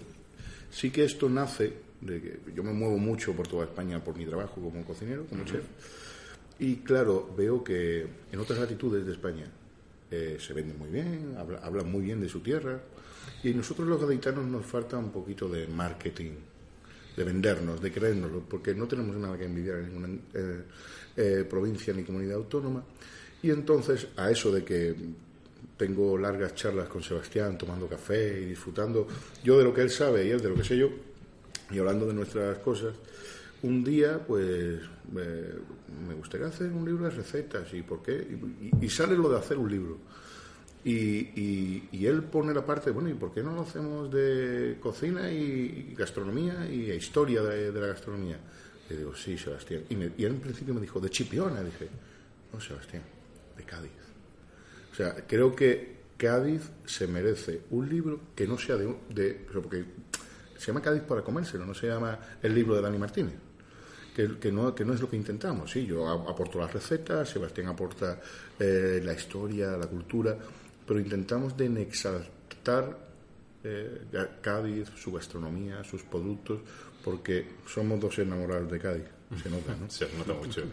sí 0.71 0.91
que 0.91 1.03
esto 1.03 1.27
nace 1.27 1.73
de 1.99 2.21
que 2.21 2.39
yo 2.55 2.63
me 2.63 2.71
muevo 2.71 2.97
mucho 2.97 3.33
por 3.33 3.49
toda 3.49 3.65
España 3.65 4.01
por 4.01 4.15
mi 4.15 4.25
trabajo 4.25 4.61
como 4.61 4.85
cocinero, 4.85 5.25
como 5.25 5.43
chef, 5.43 5.65
y 6.57 6.77
claro, 6.77 7.33
veo 7.37 7.61
que 7.63 8.07
en 8.31 8.39
otras 8.39 8.59
latitudes 8.59 9.05
de 9.05 9.11
España 9.11 9.45
eh, 10.09 10.37
se 10.39 10.53
venden 10.53 10.77
muy 10.77 10.89
bien, 10.89 11.35
hablan 11.37 11.91
muy 11.91 12.01
bien 12.01 12.21
de 12.21 12.29
su 12.29 12.39
tierra. 12.39 12.79
Y 13.43 13.53
nosotros 13.53 13.87
los 13.87 14.01
gaditanos 14.01 14.45
nos 14.45 14.65
falta 14.65 14.97
un 14.97 15.11
poquito 15.11 15.47
de 15.47 15.67
marketing, 15.67 16.31
de 17.15 17.23
vendernos, 17.23 17.81
de 17.81 17.91
creérnoslo, 17.91 18.41
porque 18.47 18.73
no 18.73 18.87
tenemos 18.87 19.15
nada 19.15 19.37
que 19.37 19.45
envidiar 19.45 19.77
en 19.79 19.89
ninguna 19.89 20.07
eh, 20.33 20.63
eh, 21.15 21.45
provincia 21.49 21.93
ni 21.93 22.03
comunidad 22.03 22.35
autónoma. 22.35 22.83
Y 23.41 23.49
entonces, 23.51 24.07
a 24.17 24.29
eso 24.29 24.51
de 24.51 24.63
que 24.63 24.95
tengo 25.77 26.17
largas 26.17 26.55
charlas 26.55 26.89
con 26.89 27.01
Sebastián, 27.01 27.57
tomando 27.57 27.87
café 27.87 28.41
y 28.41 28.45
disfrutando, 28.45 29.07
yo 29.43 29.57
de 29.57 29.63
lo 29.63 29.73
que 29.73 29.81
él 29.81 29.89
sabe 29.89 30.27
y 30.27 30.31
él 30.31 30.41
de 30.41 30.49
lo 30.49 30.55
que 30.55 30.63
sé 30.63 30.77
yo, 30.77 30.89
y 31.71 31.79
hablando 31.79 32.05
de 32.05 32.13
nuestras 32.13 32.57
cosas, 32.59 32.93
un 33.61 33.83
día, 33.83 34.19
pues, 34.25 34.79
me 35.11 36.13
gustaría 36.15 36.47
hacer 36.47 36.71
un 36.71 36.85
libro 36.85 37.05
de 37.05 37.11
recetas 37.11 37.73
y 37.73 37.81
por 37.81 38.01
qué. 38.01 38.25
Y, 38.81 38.89
sale 38.89 39.15
lo 39.15 39.29
de 39.29 39.37
hacer 39.37 39.57
un 39.57 39.69
libro. 39.69 39.97
Y, 40.83 41.89
y, 41.91 42.05
él 42.05 42.23
pone 42.23 42.53
la 42.53 42.65
parte, 42.65 42.91
bueno, 42.91 43.09
¿y 43.09 43.13
por 43.13 43.33
qué 43.33 43.43
no 43.43 43.53
lo 43.53 43.61
hacemos 43.61 44.09
de 44.11 44.77
cocina 44.79 45.29
y, 45.29 45.93
gastronomía 45.97 46.69
y 46.69 46.91
historia 46.91 47.41
de, 47.41 47.71
la 47.71 47.87
gastronomía? 47.87 48.39
Le 48.89 48.97
digo, 48.97 49.13
sí, 49.15 49.37
Sebastián. 49.37 49.83
Y, 49.89 49.95
y, 49.95 50.25
él 50.25 50.33
en 50.33 50.39
principio 50.39 50.73
me 50.73 50.81
dijo, 50.81 50.99
de 50.99 51.09
Chipiona. 51.09 51.61
Dije, 51.61 51.89
no, 52.53 52.61
Sebastián, 52.61 53.03
de 53.57 53.63
Cádiz. 53.63 53.91
O 54.91 54.95
sea, 54.95 55.15
creo 55.27 55.53
que 55.53 55.97
Cádiz 56.17 56.69
se 56.85 57.07
merece 57.07 57.61
un 57.71 57.89
libro 57.89 58.21
que 58.35 58.47
no 58.47 58.57
sea 58.57 58.77
de... 58.77 58.95
de 59.09 59.33
porque 59.51 59.83
se 60.57 60.67
llama 60.67 60.81
Cádiz 60.81 61.03
para 61.03 61.21
comérselo, 61.21 61.65
no 61.65 61.73
se 61.73 61.87
llama 61.87 62.19
el 62.41 62.53
libro 62.53 62.75
de 62.75 62.81
Dani 62.81 62.97
Martínez 62.97 63.49
que, 64.39 64.51
no, 64.51 64.75
que 64.75 64.83
no 64.83 64.93
es 64.93 65.01
lo 65.01 65.09
que 65.09 65.15
intentamos. 65.15 65.71
Sí, 65.71 65.85
yo 65.85 66.07
aporto 66.07 66.59
las 66.59 66.73
recetas, 66.73 67.29
Sebastián 67.29 67.67
aporta 67.67 68.19
eh, 68.59 69.01
la 69.03 69.13
historia, 69.13 69.77
la 69.77 69.87
cultura, 69.87 70.37
pero 70.89 70.99
intentamos 70.99 71.55
de 71.55 71.83
exaltar 71.83 72.97
eh, 73.63 74.07
Cádiz, 74.41 74.89
su 74.95 75.11
gastronomía, 75.11 75.83
sus 75.83 76.01
productos, 76.01 76.61
porque 77.03 77.45
somos 77.67 77.99
dos 77.99 78.17
enamorados 78.17 78.71
de 78.71 78.79
Cádiz. 78.79 79.03
Se 79.43 79.51
nota, 79.51 79.75
¿no? 79.79 79.87
Se 79.91 80.11
nota 80.17 80.33
mucho. 80.33 80.63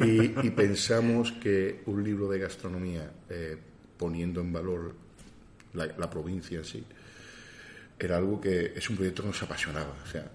Y, 0.00 0.50
pensamos 0.50 1.30
que 1.30 1.80
un 1.86 2.02
libro 2.02 2.28
de 2.28 2.40
gastronomía, 2.40 3.08
eh, 3.30 3.56
poniendo 3.96 4.40
en 4.40 4.52
valor 4.52 4.92
la, 5.74 5.86
la 5.96 6.10
provincia 6.10 6.58
en 6.58 6.64
sí, 6.64 6.84
era 8.00 8.16
algo 8.16 8.40
que 8.40 8.72
es 8.74 8.90
un 8.90 8.96
proyecto 8.96 9.22
que 9.22 9.28
nos 9.28 9.42
apasionaba. 9.44 9.94
O 10.04 10.10
sea, 10.10 10.28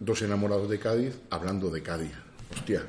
dos 0.00 0.20
enamorados 0.20 0.68
de 0.68 0.78
Cádiz 0.78 1.18
hablando 1.30 1.70
de 1.70 1.82
Cádiz. 1.82 2.12
Hostia. 2.52 2.82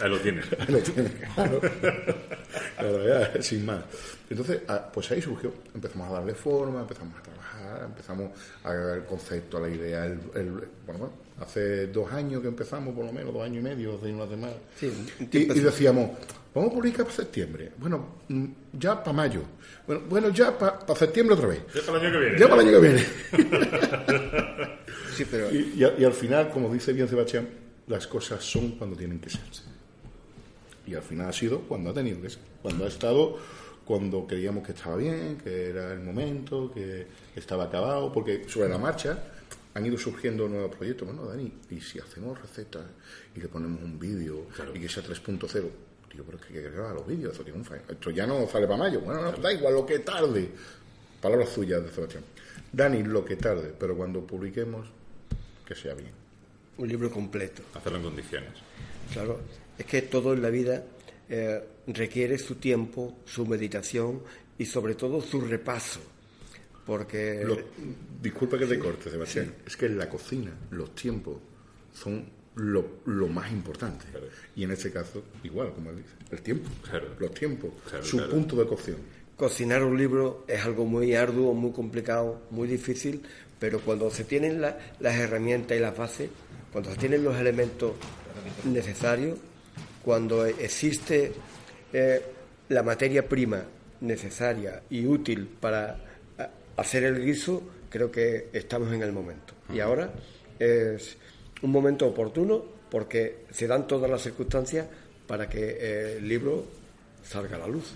Ahí 0.00 0.10
lo 0.10 0.18
tienes. 0.20 0.46
Ahí 0.58 0.72
lo 0.72 0.78
tienes, 0.80 1.12
claro. 1.34 1.60
claro 2.76 3.08
ya, 3.08 3.42
sin 3.42 3.64
más. 3.64 3.84
Entonces, 4.28 4.62
ah, 4.68 4.90
pues 4.92 5.10
ahí 5.10 5.22
surgió. 5.22 5.52
Empezamos 5.74 6.08
a 6.08 6.12
darle 6.14 6.34
forma, 6.34 6.80
empezamos 6.80 7.18
a 7.18 7.22
trabajar 7.22 7.44
empezamos 7.84 8.30
a 8.64 8.94
el 8.94 9.04
concepto, 9.04 9.58
a 9.58 9.60
la 9.60 9.68
idea. 9.68 10.04
El, 10.04 10.68
bueno, 10.86 11.12
hace 11.40 11.88
dos 11.88 12.12
años 12.12 12.42
que 12.42 12.48
empezamos, 12.48 12.94
por 12.94 13.04
lo 13.04 13.12
menos, 13.12 13.32
dos 13.32 13.42
años 13.42 13.58
y 13.58 13.62
medio, 13.62 13.98
de 13.98 14.12
una 14.12 14.28
semana. 14.28 14.54
Sí, 14.78 14.92
y, 15.20 15.38
y, 15.38 15.60
decíamos, 15.60 16.10
vamos 16.54 16.70
a 16.70 16.74
publicar 16.74 17.04
para 17.04 17.16
septiembre. 17.16 17.72
Bueno, 17.78 18.16
mm, 18.28 18.46
ya 18.74 19.02
para 19.02 19.12
mayo. 19.12 19.42
Bueno, 19.86 20.02
bueno 20.08 20.28
ya 20.30 20.56
para 20.58 20.94
septiembre 20.96 21.34
otra 21.34 21.48
vez. 21.48 21.60
Ya 21.74 21.82
para 21.82 21.98
el 21.98 22.06
año 22.06 22.12
que 22.12 22.24
viene. 22.24 22.38
Ya 22.38 22.48
para 22.48 22.62
el 22.62 22.68
año 22.68 22.80
que 22.80 22.88
viene. 22.88 23.06
sí, 25.14 25.26
pero... 25.30 25.50
y, 25.52 25.74
y 25.98 26.04
al 26.04 26.12
final, 26.12 26.50
como 26.50 26.72
dice 26.72 26.92
bien 26.92 27.08
Sebastián, 27.08 27.48
las 27.86 28.06
cosas 28.06 28.44
son 28.44 28.72
cuando 28.72 28.96
tienen 28.96 29.20
que 29.20 29.30
ser. 29.30 29.42
Y 30.86 30.94
al 30.94 31.02
final 31.02 31.28
ha 31.28 31.32
sido 31.32 31.60
cuando 31.60 31.90
ha 31.90 31.94
tenido 31.94 32.20
que 32.20 32.30
ser. 32.30 32.42
Cuando 32.62 32.84
ha 32.84 32.88
estado 32.88 33.38
cuando 33.84 34.26
creíamos 34.26 34.64
que 34.64 34.72
estaba 34.72 34.96
bien, 34.96 35.36
que 35.36 35.68
era 35.68 35.92
el 35.92 36.00
momento, 36.00 36.72
que 36.72 37.06
estaba 37.36 37.64
acabado, 37.64 38.12
porque 38.12 38.48
sobre 38.48 38.68
la 38.68 38.78
marcha 38.78 39.18
han 39.74 39.84
ido 39.84 39.98
surgiendo 39.98 40.48
nuevos 40.48 40.74
proyectos. 40.74 41.06
Bueno, 41.06 41.26
Dani, 41.26 41.52
¿y 41.70 41.80
si 41.80 41.98
hacemos 41.98 42.40
recetas 42.40 42.84
y 43.34 43.40
le 43.40 43.48
ponemos 43.48 43.82
un 43.82 43.98
vídeo 43.98 44.46
y 44.72 44.80
que 44.80 44.88
sea 44.88 45.02
3.0? 45.02 45.50
Digo, 45.50 46.24
pero 46.24 46.38
es 46.38 46.44
que 46.44 46.58
hay 46.58 46.64
que 46.64 46.70
grabar 46.70 46.94
los 46.94 47.06
vídeos, 47.06 47.36
esto, 47.36 47.74
esto 47.88 48.10
ya 48.10 48.26
no 48.26 48.46
sale 48.46 48.66
para 48.66 48.78
mayo. 48.78 49.00
Bueno, 49.00 49.20
no, 49.20 49.32
da 49.32 49.52
igual, 49.52 49.74
lo 49.74 49.84
que 49.84 49.98
tarde. 49.98 50.48
Palabras 51.20 51.48
suyas 51.48 51.82
de 51.82 51.90
Sebastián. 51.90 52.22
Dani, 52.72 53.02
lo 53.02 53.24
que 53.24 53.36
tarde, 53.36 53.74
pero 53.78 53.96
cuando 53.96 54.24
publiquemos, 54.24 54.86
que 55.66 55.74
sea 55.74 55.94
bien. 55.94 56.23
Un 56.78 56.88
libro 56.88 57.10
completo. 57.10 57.62
Hacerlo 57.74 57.98
en 57.98 58.04
condiciones. 58.04 58.50
Claro, 59.12 59.40
es 59.78 59.86
que 59.86 60.02
todo 60.02 60.32
en 60.32 60.42
la 60.42 60.50
vida 60.50 60.84
eh, 61.28 61.62
requiere 61.86 62.38
su 62.38 62.56
tiempo, 62.56 63.18
su 63.24 63.46
meditación 63.46 64.22
y 64.58 64.66
sobre 64.66 64.94
todo 64.94 65.20
su 65.20 65.40
repaso. 65.40 66.00
Porque. 66.86 67.46
disculpa 68.20 68.58
que 68.58 68.66
te 68.66 68.78
corte, 68.78 69.10
Sebastián. 69.10 69.54
Es 69.66 69.76
que 69.76 69.86
en 69.86 69.98
la 69.98 70.08
cocina 70.08 70.52
los 70.70 70.94
tiempos 70.94 71.36
son 71.92 72.26
lo, 72.56 73.28
más 73.28 73.50
importante. 73.50 74.04
Y 74.54 74.64
en 74.64 74.72
este 74.72 74.90
caso, 74.90 75.22
igual, 75.42 75.72
como 75.72 75.90
él 75.90 75.96
dice, 75.96 76.14
el 76.30 76.42
tiempo. 76.42 76.68
Los 77.18 77.34
tiempos. 77.34 77.72
su 78.02 78.28
punto 78.28 78.56
de 78.56 78.66
cocción. 78.66 78.96
Cocinar 79.36 79.82
un 79.82 79.98
libro 79.98 80.44
es 80.46 80.64
algo 80.64 80.84
muy 80.84 81.14
arduo, 81.14 81.54
muy 81.54 81.72
complicado, 81.72 82.42
muy 82.50 82.68
difícil, 82.68 83.22
pero 83.58 83.80
cuando 83.80 84.08
se 84.10 84.22
tienen 84.24 84.60
las 84.60 85.14
herramientas 85.16 85.76
y 85.76 85.80
las 85.80 85.96
bases, 85.96 86.30
cuando 86.74 86.90
se 86.90 86.96
tienen 86.96 87.22
los 87.22 87.36
elementos 87.36 87.92
necesarios, 88.64 89.38
cuando 90.04 90.44
existe 90.44 91.30
eh, 91.92 92.20
la 92.68 92.82
materia 92.82 93.28
prima 93.28 93.62
necesaria 94.00 94.82
y 94.90 95.06
útil 95.06 95.46
para 95.46 95.96
hacer 96.76 97.04
el 97.04 97.24
guiso, 97.24 97.62
creo 97.88 98.10
que 98.10 98.48
estamos 98.52 98.92
en 98.92 99.02
el 99.02 99.12
momento. 99.12 99.54
Y 99.72 99.78
ahora 99.78 100.10
es 100.58 101.16
un 101.62 101.70
momento 101.70 102.08
oportuno 102.08 102.64
porque 102.90 103.44
se 103.52 103.68
dan 103.68 103.86
todas 103.86 104.10
las 104.10 104.22
circunstancias 104.22 104.88
para 105.28 105.48
que 105.48 105.76
eh, 105.78 106.16
el 106.16 106.28
libro 106.28 106.64
salga 107.22 107.54
a 107.54 107.60
la 107.60 107.68
luz. 107.68 107.94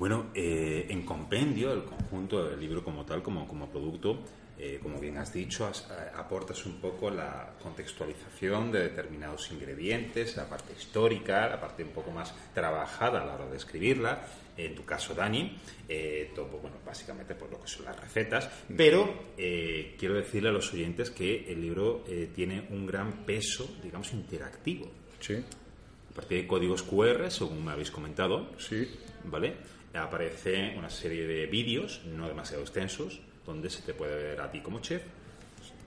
Bueno, 0.00 0.30
eh, 0.34 0.86
en 0.88 1.04
compendio, 1.04 1.74
el 1.74 1.84
conjunto 1.84 2.48
del 2.48 2.58
libro 2.58 2.82
como 2.82 3.04
tal, 3.04 3.22
como, 3.22 3.46
como 3.46 3.68
producto, 3.68 4.20
eh, 4.58 4.80
como 4.82 4.98
bien 4.98 5.18
has 5.18 5.30
dicho, 5.30 5.68
eh, 5.68 6.10
aportas 6.16 6.64
un 6.64 6.80
poco 6.80 7.10
la 7.10 7.52
contextualización 7.62 8.72
de 8.72 8.84
determinados 8.84 9.52
ingredientes, 9.52 10.38
la 10.38 10.48
parte 10.48 10.72
histórica, 10.72 11.46
la 11.50 11.60
parte 11.60 11.84
un 11.84 11.90
poco 11.90 12.12
más 12.12 12.34
trabajada 12.54 13.20
a 13.20 13.26
la 13.26 13.34
hora 13.34 13.46
de 13.48 13.58
escribirla. 13.58 14.24
En 14.56 14.74
tu 14.74 14.86
caso, 14.86 15.12
Dani, 15.12 15.54
eh, 15.86 16.32
todo, 16.34 16.56
bueno, 16.62 16.78
básicamente 16.82 17.34
por 17.34 17.50
lo 17.50 17.60
que 17.60 17.68
son 17.68 17.84
las 17.84 18.00
recetas, 18.00 18.48
pero 18.74 19.34
quiero 19.36 20.14
decirle 20.14 20.48
a 20.48 20.52
los 20.52 20.72
oyentes 20.72 21.10
que 21.10 21.44
el 21.52 21.60
libro 21.60 22.04
tiene 22.34 22.68
un 22.70 22.86
gran 22.86 23.26
peso, 23.26 23.76
digamos, 23.82 24.14
interactivo. 24.14 24.90
Sí. 25.18 25.34
A 25.34 26.14
partir 26.14 26.40
de 26.40 26.46
códigos 26.46 26.82
QR, 26.84 27.30
según 27.30 27.62
me 27.62 27.72
habéis 27.72 27.90
comentado. 27.90 28.50
Sí. 28.58 28.88
¿Vale? 29.24 29.56
Aparece 29.94 30.74
una 30.78 30.88
serie 30.88 31.26
de 31.26 31.46
vídeos, 31.46 32.02
no 32.06 32.28
demasiado 32.28 32.62
extensos, 32.62 33.20
donde 33.44 33.70
se 33.70 33.82
te 33.82 33.94
puede 33.94 34.14
ver 34.14 34.40
a 34.40 34.50
ti 34.50 34.60
como 34.60 34.80
chef 34.80 35.02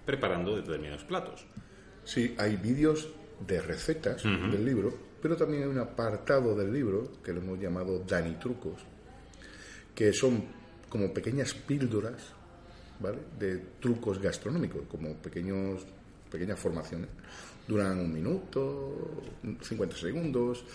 preparando 0.06 0.56
determinados 0.56 1.04
platos. 1.04 1.46
Sí, 2.04 2.36
hay 2.38 2.58
vídeos 2.58 3.10
de 3.40 3.62
recetas 3.62 4.24
del 4.24 4.66
libro, 4.66 4.94
pero 5.22 5.38
también 5.38 5.64
hay 5.64 5.70
un 5.70 5.80
apartado 5.80 6.56
del 6.56 6.74
libro 6.74 7.14
que 7.24 7.32
lo 7.32 7.40
hemos 7.40 7.60
llamado 7.60 8.00
Dani 8.00 8.36
Trucos, 8.36 8.82
que 9.96 10.12
son 10.12 10.44
como 10.90 11.14
pequeñas 11.14 11.54
píldoras, 11.54 12.22
¿vale? 13.00 13.20
De 13.40 13.58
trucos 13.80 14.20
gastronómicos, 14.20 14.84
como 14.90 15.16
pequeños, 15.16 15.86
pequeñas 16.30 16.60
formaciones. 16.60 17.10
Duran 17.66 18.00
un 18.00 18.14
minuto, 18.14 19.22
50 19.62 19.96
segundos, 19.96 20.66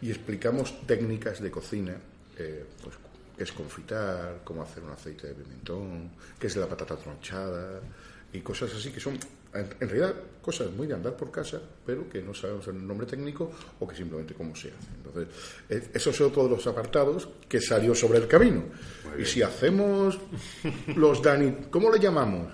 y 0.00 0.10
explicamos 0.10 0.86
técnicas 0.86 1.42
de 1.42 1.50
cocina, 1.50 1.96
eh, 2.38 2.64
pues 2.82 2.96
qué 3.36 3.44
es 3.44 3.52
confitar, 3.52 4.40
cómo 4.44 4.62
hacer 4.62 4.82
un 4.82 4.90
aceite 4.90 5.28
de 5.28 5.34
pimentón, 5.34 6.10
qué 6.38 6.46
es 6.46 6.56
la 6.56 6.66
patata 6.66 6.96
tronchada 6.96 7.80
y 8.32 8.40
cosas 8.40 8.74
así 8.74 8.90
que 8.90 9.00
son 9.00 9.18
en, 9.54 9.88
realidad 9.88 10.14
cosas 10.42 10.70
muy 10.70 10.86
de 10.86 10.94
andar 10.94 11.16
por 11.16 11.30
casa, 11.30 11.60
pero 11.84 12.08
que 12.08 12.22
no 12.22 12.34
sabemos 12.34 12.66
el 12.68 12.86
nombre 12.86 13.06
técnico 13.06 13.50
o 13.80 13.86
que 13.86 13.96
simplemente 13.96 14.34
cómo 14.34 14.54
se 14.54 14.68
hace. 14.68 14.88
Entonces, 14.96 15.90
esos 15.92 16.14
son 16.14 16.32
todos 16.32 16.50
los 16.50 16.66
apartados 16.66 17.28
que 17.48 17.60
salió 17.60 17.94
sobre 17.94 18.18
el 18.18 18.28
camino. 18.28 18.64
Y 19.18 19.24
si 19.24 19.42
hacemos 19.42 20.18
los 20.94 21.22
Dani, 21.22 21.68
¿cómo 21.70 21.90
le 21.90 21.98
llamamos? 21.98 22.52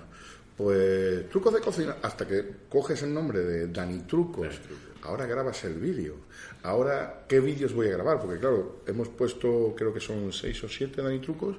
Pues 0.57 1.29
trucos 1.29 1.53
de 1.53 1.59
cocina, 1.59 1.97
hasta 2.01 2.27
que 2.27 2.45
coges 2.69 3.01
el 3.03 3.13
nombre 3.13 3.39
de 3.39 3.67
Dani 3.67 4.01
Trucos, 4.01 4.55
ahora 5.03 5.25
grabas 5.25 5.63
el 5.63 5.75
vídeo. 5.75 6.15
Ahora, 6.63 7.25
¿qué 7.27 7.41
vídeos 7.41 7.73
voy 7.73 7.87
a 7.87 7.91
grabar? 7.91 8.21
Porque 8.21 8.39
claro, 8.39 8.83
hemos 8.87 9.09
puesto, 9.09 9.73
creo 9.75 9.93
que 9.93 9.99
son 9.99 10.31
seis 10.31 10.63
o 10.63 10.69
siete 10.69 11.01
Dani 11.01 11.19
Trucos, 11.19 11.57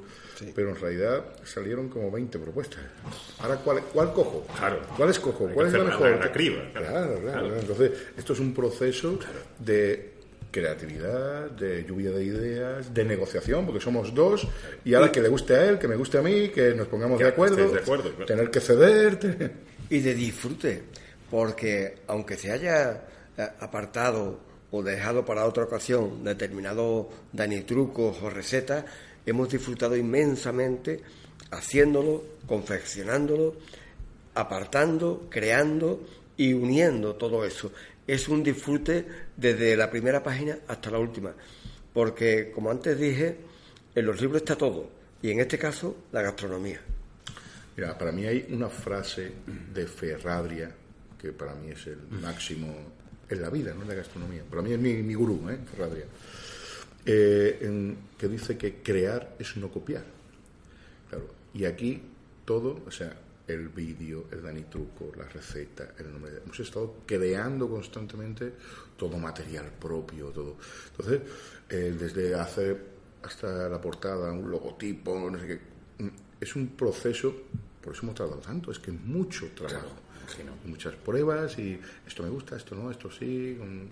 pero 0.55 0.71
en 0.71 0.77
realidad 0.77 1.25
salieron 1.45 1.91
como 1.91 2.11
20 2.11 2.39
propuestas. 2.39 2.81
Ahora, 3.39 3.57
¿cuál, 3.57 3.83
cuál 3.93 4.15
cojo? 4.15 4.47
Claro. 4.57 4.81
¿Cuál 4.97 5.11
escojo? 5.11 5.51
¿Cuál 5.53 5.67
es 5.67 5.73
la 5.75 5.85
mejor? 5.85 6.31
claro. 6.31 6.73
Claro, 6.73 7.21
claro, 7.21 7.57
Entonces, 7.61 7.93
esto 8.17 8.33
es 8.33 8.41
un 8.41 8.55
proceso 8.55 9.19
de 9.59 10.15
creatividad, 10.51 11.51
de 11.51 11.85
lluvia 11.85 12.11
de 12.11 12.25
ideas, 12.25 12.95
de 12.95 13.05
negociación, 13.05 13.67
porque 13.67 13.81
somos 13.81 14.15
dos, 14.15 14.49
y 14.87 14.95
ahora 14.95 15.13
que 15.13 15.21
le 15.21 15.29
guste 15.29 15.55
a 15.55 15.69
él, 15.69 15.79
que 15.79 15.89
me 15.89 15.97
guste 15.97 16.17
a 16.17 16.23
mí, 16.23 16.49
que 16.49 16.75
nos 16.75 16.87
pongamos 16.87 17.19
de 17.19 17.29
acuerdo, 17.29 17.57
de 17.57 17.81
acuerdo 17.81 18.11
tener 18.25 18.51
que 18.51 18.61
ceder. 18.61 19.53
Y 19.91 19.99
de 19.99 20.15
disfrute, 20.15 20.83
porque 21.31 21.97
aunque 22.07 22.37
se 22.37 22.51
haya 22.51 23.05
eh, 23.37 23.49
apartado 23.61 24.54
o 24.75 24.83
dejado 24.83 25.25
para 25.25 25.47
otra 25.47 25.65
ocasión 25.65 26.25
determinados 26.25 27.07
danitrucos 27.33 28.21
o 28.21 28.29
recetas, 28.29 28.85
hemos 29.25 29.49
disfrutado 29.49 29.97
inmensamente 29.97 31.01
haciéndolo, 31.53 32.25
confeccionándolo, 32.49 33.55
apartando, 34.35 35.29
creando 35.31 36.03
y 36.37 36.53
uniendo 36.55 37.15
todo 37.15 37.45
eso 37.45 37.71
es 38.07 38.29
un 38.29 38.43
disfrute 38.43 39.07
desde 39.37 39.77
la 39.77 39.89
primera 39.89 40.23
página 40.23 40.59
hasta 40.67 40.91
la 40.91 40.99
última, 40.99 41.33
porque 41.93 42.51
como 42.53 42.71
antes 42.71 42.99
dije, 42.99 43.37
en 43.95 44.07
los 44.07 44.21
libros 44.21 44.43
está 44.43 44.57
todo, 44.57 44.91
y 45.23 45.31
en 45.31 45.39
este 45.39 45.57
caso 45.57 46.05
la 46.11 46.21
gastronomía. 46.21 46.81
Mira, 47.77 47.97
para 47.97 48.11
mí 48.11 48.27
hay 48.27 48.47
una 48.51 48.69
frase 48.69 49.33
de 49.73 49.87
Ferradria 49.87 50.75
que 51.17 51.33
para 51.33 51.55
mí 51.55 51.71
es 51.71 51.87
el 51.87 52.03
máximo 52.21 52.94
en 53.29 53.43
la 53.43 53.51
vida, 53.51 53.75
no 53.75 53.83
en 53.83 53.89
la 53.89 53.95
gastronomía. 53.95 54.43
Para 54.49 54.63
mí 54.63 54.73
es 54.73 54.79
mi, 54.79 55.15
gurú, 55.15 55.49
¿eh? 55.51 55.59
Ferradria, 55.71 56.05
eh, 57.07 57.95
que 58.19 58.29
dice 58.29 58.57
que 58.57 58.83
crear 58.83 59.37
es 59.39 59.57
no 59.57 59.71
copiar. 59.71 60.05
Claro, 61.09 61.27
y 61.53 61.65
aquí 61.65 62.03
todo, 62.45 62.83
o 62.87 62.91
sea, 62.91 63.17
el 63.47 63.69
vídeo, 63.69 64.27
el 64.33 64.43
Dani 64.43 64.63
Truco, 64.65 65.13
la 65.17 65.25
receta, 65.25 65.95
el 65.99 66.11
nombre. 66.11 66.33
Hemos 66.45 66.59
estado 66.61 66.95
creando 67.07 67.69
constantemente 67.69 68.53
todo 68.97 69.19
material 69.19 69.71
propio, 69.79 70.29
todo. 70.29 70.57
Entonces, 70.91 71.21
eh, 71.69 71.95
desde 71.99 72.35
hacer 72.35 72.95
hasta 73.23 73.69
la 73.69 73.81
portada, 73.81 74.33
un 74.33 74.51
logotipo, 74.51 75.31
no 75.31 75.39
sé 75.39 75.47
qué. 75.47 76.05
Mm, 76.05 76.09
es 76.41 76.57
un 76.57 76.69
proceso, 76.69 77.35
por 77.83 77.95
eso 77.95 78.03
hemos 78.03 78.15
tardado 78.15 78.39
tanto, 78.39 78.71
es 78.71 78.79
que 78.79 78.93
mucho 78.93 79.49
trabajo. 79.55 79.97
Muchas 80.65 80.95
pruebas 80.95 81.59
y 81.59 81.79
esto 82.07 82.23
me 82.23 82.29
gusta, 82.29 82.57
esto 82.57 82.75
no, 82.75 82.91
esto 82.91 83.11
sí. 83.11 83.59
Un, 83.61 83.89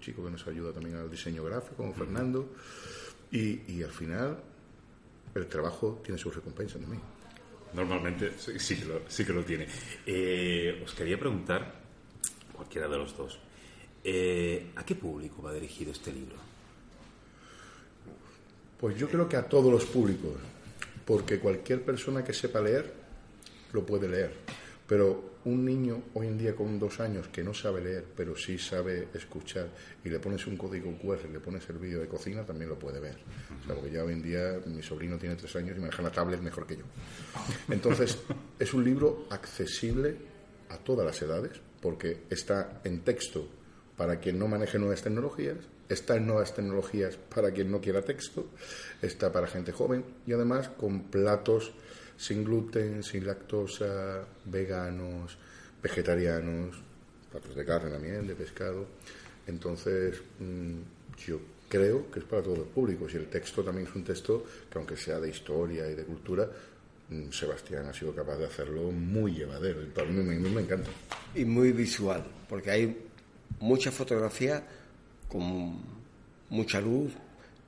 chico 0.00 0.24
que 0.24 0.30
nos 0.30 0.46
ayuda 0.46 0.72
también 0.72 0.96
al 0.96 1.10
diseño 1.10 1.44
gráfico, 1.44 1.76
con 1.76 1.94
Fernando. 1.94 2.48
Y, 3.30 3.72
y 3.72 3.82
al 3.82 3.90
final, 3.90 4.38
el 5.34 5.46
trabajo 5.46 6.00
tiene 6.04 6.18
su 6.18 6.30
recompensa 6.30 6.78
también. 6.78 7.02
Normalmente 7.74 8.32
sí, 8.38 8.76
que 8.76 8.84
lo, 8.84 9.02
sí 9.08 9.24
que 9.24 9.32
lo 9.32 9.44
tiene. 9.44 9.66
Eh, 10.06 10.82
os 10.84 10.94
quería 10.94 11.18
preguntar, 11.18 11.74
cualquiera 12.52 12.88
de 12.88 12.96
los 12.96 13.16
dos, 13.16 13.38
eh, 14.02 14.70
¿a 14.76 14.84
qué 14.84 14.94
público 14.94 15.42
va 15.42 15.52
dirigido 15.52 15.92
este 15.92 16.12
libro? 16.12 16.36
Pues 18.78 18.96
yo 18.96 19.08
creo 19.08 19.28
que 19.28 19.36
a 19.36 19.48
todos 19.48 19.70
los 19.70 19.84
públicos. 19.86 20.34
porque 21.04 21.38
cualquier 21.38 21.84
persona 21.84 22.24
que 22.24 22.32
sepa 22.32 22.60
leer 22.60 22.92
lo 23.72 23.86
puede 23.86 24.08
leer. 24.08 24.34
Pero 24.86 25.36
un 25.44 25.64
niño 25.64 26.02
hoy 26.14 26.26
en 26.28 26.38
día 26.38 26.54
con 26.54 26.78
dos 26.78 27.00
años 27.00 27.28
que 27.28 27.42
no 27.42 27.54
sabe 27.54 27.80
leer, 27.80 28.04
pero 28.16 28.36
sí 28.36 28.58
sabe 28.58 29.08
escuchar, 29.14 29.68
y 30.04 30.08
le 30.08 30.18
pones 30.18 30.46
un 30.46 30.56
código 30.56 30.96
QR, 30.98 31.28
le 31.30 31.40
pones 31.40 31.68
el 31.68 31.78
vídeo 31.78 32.00
de 32.00 32.08
cocina, 32.08 32.44
también 32.44 32.68
lo 32.68 32.78
puede 32.78 33.00
ver. 33.00 33.16
O 33.62 33.66
sea, 33.66 33.74
porque 33.74 33.90
ya 33.90 34.04
hoy 34.04 34.12
en 34.12 34.22
día 34.22 34.60
mi 34.66 34.82
sobrino 34.82 35.18
tiene 35.18 35.36
tres 35.36 35.54
años 35.56 35.76
y 35.76 35.80
maneja 35.80 36.02
la 36.02 36.10
tablet 36.10 36.40
mejor 36.40 36.66
que 36.66 36.76
yo. 36.76 36.84
Entonces, 37.68 38.18
es 38.58 38.74
un 38.74 38.84
libro 38.84 39.26
accesible 39.30 40.16
a 40.68 40.78
todas 40.78 41.06
las 41.06 41.20
edades, 41.22 41.60
porque 41.80 42.24
está 42.30 42.80
en 42.84 43.00
texto 43.00 43.48
para 43.96 44.18
quien 44.18 44.38
no 44.38 44.48
maneje 44.48 44.78
nuevas 44.78 45.02
tecnologías, 45.02 45.56
está 45.88 46.16
en 46.16 46.26
nuevas 46.26 46.54
tecnologías 46.54 47.16
para 47.16 47.50
quien 47.52 47.70
no 47.70 47.80
quiera 47.80 48.02
texto, 48.02 48.46
está 49.00 49.32
para 49.32 49.46
gente 49.46 49.72
joven 49.72 50.04
y 50.26 50.32
además 50.32 50.68
con 50.68 51.04
platos 51.04 51.72
sin 52.16 52.44
gluten, 52.44 53.02
sin 53.02 53.26
lactosa, 53.26 54.24
veganos, 54.44 55.36
vegetarianos, 55.82 56.76
platos 57.30 57.54
de 57.54 57.64
carne 57.64 57.90
también, 57.90 58.26
de 58.26 58.34
pescado. 58.34 58.86
Entonces, 59.46 60.20
mm, 60.38 60.80
yo 61.26 61.40
creo 61.68 62.10
que 62.10 62.20
es 62.20 62.24
para 62.24 62.42
todos 62.42 62.58
los 62.58 62.68
públicos 62.68 63.12
y 63.14 63.16
el 63.16 63.26
texto 63.26 63.62
también 63.62 63.86
es 63.86 63.94
un 63.94 64.04
texto 64.04 64.44
que 64.70 64.78
aunque 64.78 64.96
sea 64.96 65.20
de 65.20 65.30
historia 65.30 65.88
y 65.90 65.94
de 65.94 66.04
cultura, 66.04 66.48
mm, 67.10 67.30
Sebastián 67.30 67.86
ha 67.86 67.92
sido 67.92 68.14
capaz 68.14 68.36
de 68.36 68.46
hacerlo 68.46 68.90
muy 68.90 69.32
llevadero 69.32 69.82
y 69.82 69.86
para 69.86 70.08
mí, 70.08 70.22
me 70.22 70.60
encanta. 70.60 70.90
Y 71.34 71.44
muy 71.44 71.72
visual, 71.72 72.24
porque 72.48 72.70
hay 72.70 73.06
mucha 73.60 73.90
fotografía 73.90 74.62
con 75.28 75.80
mucha 76.50 76.80
luz, 76.80 77.12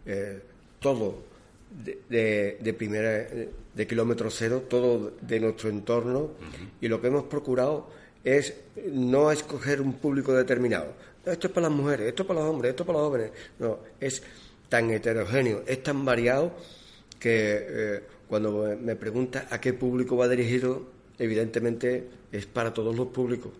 eh, 0.06 0.40
todo 0.80 1.27
de, 1.70 2.58
de, 2.60 2.74
primera, 2.74 3.26
de 3.74 3.86
kilómetro 3.86 4.30
cero, 4.30 4.64
todo 4.68 5.12
de 5.20 5.40
nuestro 5.40 5.68
entorno, 5.68 6.30
y 6.80 6.88
lo 6.88 7.00
que 7.00 7.08
hemos 7.08 7.24
procurado 7.24 7.88
es 8.24 8.54
no 8.90 9.30
escoger 9.30 9.80
un 9.80 9.94
público 9.94 10.32
determinado. 10.32 10.92
Esto 11.24 11.48
es 11.48 11.52
para 11.52 11.68
las 11.68 11.76
mujeres, 11.76 12.08
esto 12.08 12.22
es 12.22 12.26
para 12.26 12.40
los 12.40 12.48
hombres, 12.50 12.70
esto 12.70 12.82
es 12.82 12.86
para 12.86 12.98
los 12.98 13.08
jóvenes. 13.08 13.32
No, 13.58 13.78
es 14.00 14.22
tan 14.68 14.90
heterogéneo, 14.90 15.62
es 15.66 15.82
tan 15.82 16.04
variado 16.04 16.52
que 17.18 17.66
eh, 17.68 18.02
cuando 18.28 18.76
me 18.80 18.96
pregunta 18.96 19.46
a 19.50 19.60
qué 19.60 19.72
público 19.72 20.16
va 20.16 20.28
dirigido, 20.28 20.86
evidentemente 21.18 22.08
es 22.32 22.46
para 22.46 22.72
todos 22.72 22.96
los 22.96 23.08
públicos. 23.08 23.52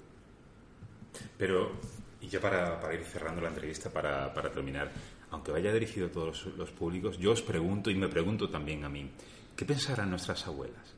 Pero 1.36 1.72
y 2.20 2.28
ya 2.28 2.40
para, 2.40 2.92
ir 2.92 3.04
cerrando 3.04 3.40
la 3.40 3.48
entrevista, 3.48 3.90
para, 3.90 4.32
terminar, 4.52 4.90
aunque 5.30 5.52
vaya 5.52 5.72
dirigido 5.72 6.06
a 6.06 6.10
todos 6.10 6.46
los, 6.56 6.70
públicos, 6.70 7.18
yo 7.18 7.32
os 7.32 7.42
pregunto 7.42 7.90
y 7.90 7.94
me 7.94 8.08
pregunto 8.08 8.48
también 8.48 8.84
a 8.84 8.88
mí, 8.88 9.10
¿qué 9.56 9.64
pensarán 9.64 10.10
nuestras 10.10 10.46
abuelas? 10.46 10.94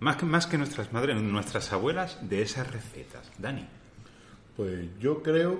Más 0.00 0.16
que, 0.16 0.26
más 0.26 0.46
que 0.46 0.58
nuestras 0.58 0.92
madres, 0.92 1.20
nuestras 1.20 1.72
abuelas 1.72 2.18
de 2.28 2.42
esas 2.42 2.70
recetas. 2.70 3.30
Dani. 3.38 3.66
Pues 4.56 4.86
yo 5.00 5.22
creo 5.22 5.58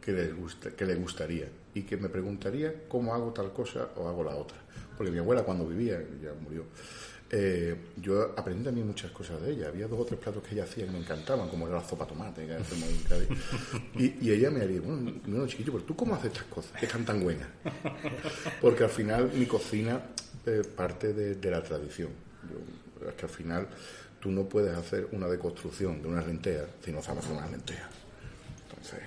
que 0.00 0.12
les, 0.12 0.36
gusta, 0.36 0.70
que 0.70 0.84
les 0.84 1.00
gustaría 1.00 1.48
y 1.74 1.82
que 1.82 1.96
me 1.96 2.08
preguntaría 2.08 2.86
cómo 2.88 3.14
hago 3.14 3.32
tal 3.32 3.52
cosa 3.52 3.88
o 3.96 4.08
hago 4.08 4.22
la 4.22 4.36
otra. 4.36 4.58
Porque 4.96 5.10
mi 5.10 5.18
abuela 5.18 5.42
cuando 5.42 5.66
vivía, 5.66 6.00
ya 6.22 6.32
murió, 6.40 6.64
eh, 7.30 7.74
yo 7.96 8.34
aprendí 8.36 8.64
también 8.64 8.86
muchas 8.86 9.10
cosas 9.10 9.40
de 9.42 9.52
ella. 9.52 9.68
Había 9.68 9.88
dos 9.88 10.00
o 10.00 10.04
tres 10.04 10.20
platos 10.20 10.42
que 10.42 10.54
ella 10.54 10.64
hacía 10.64 10.84
que 10.84 10.92
me 10.92 10.98
encantaban, 10.98 11.48
como 11.48 11.66
era 11.66 11.76
la 11.76 11.88
sopa 11.88 12.06
tomate, 12.06 12.46
que 12.46 12.56
y, 13.98 14.28
y, 14.28 14.30
ella 14.30 14.50
me 14.50 14.60
haría, 14.60 14.80
bueno, 14.80 15.12
no, 15.26 15.46
chiquillo, 15.46 15.72
pero 15.72 15.84
tú 15.84 15.96
cómo 15.96 16.14
haces 16.14 16.32
estas 16.32 16.44
cosas 16.44 16.72
que 16.78 16.86
están 16.86 17.04
tan 17.04 17.22
buenas. 17.22 17.48
Porque 18.60 18.84
al 18.84 18.90
final 18.90 19.32
mi 19.34 19.46
cocina 19.46 20.00
eh, 20.46 20.62
parte 20.76 21.12
de, 21.12 21.50
la 21.50 21.62
tradición. 21.62 22.10
es 23.08 23.14
que 23.14 23.22
al 23.22 23.32
final 23.32 23.68
tú 24.20 24.30
no 24.30 24.48
puedes 24.48 24.76
hacer 24.76 25.08
una 25.12 25.26
deconstrucción 25.26 26.02
de 26.02 26.08
unas 26.08 26.26
lentejas 26.26 26.68
si 26.84 26.92
no 26.92 27.02
sabes 27.02 27.24
hacer 27.24 27.36
unas 27.36 27.50
lentejas. 27.50 27.90
Entonces, 28.68 29.00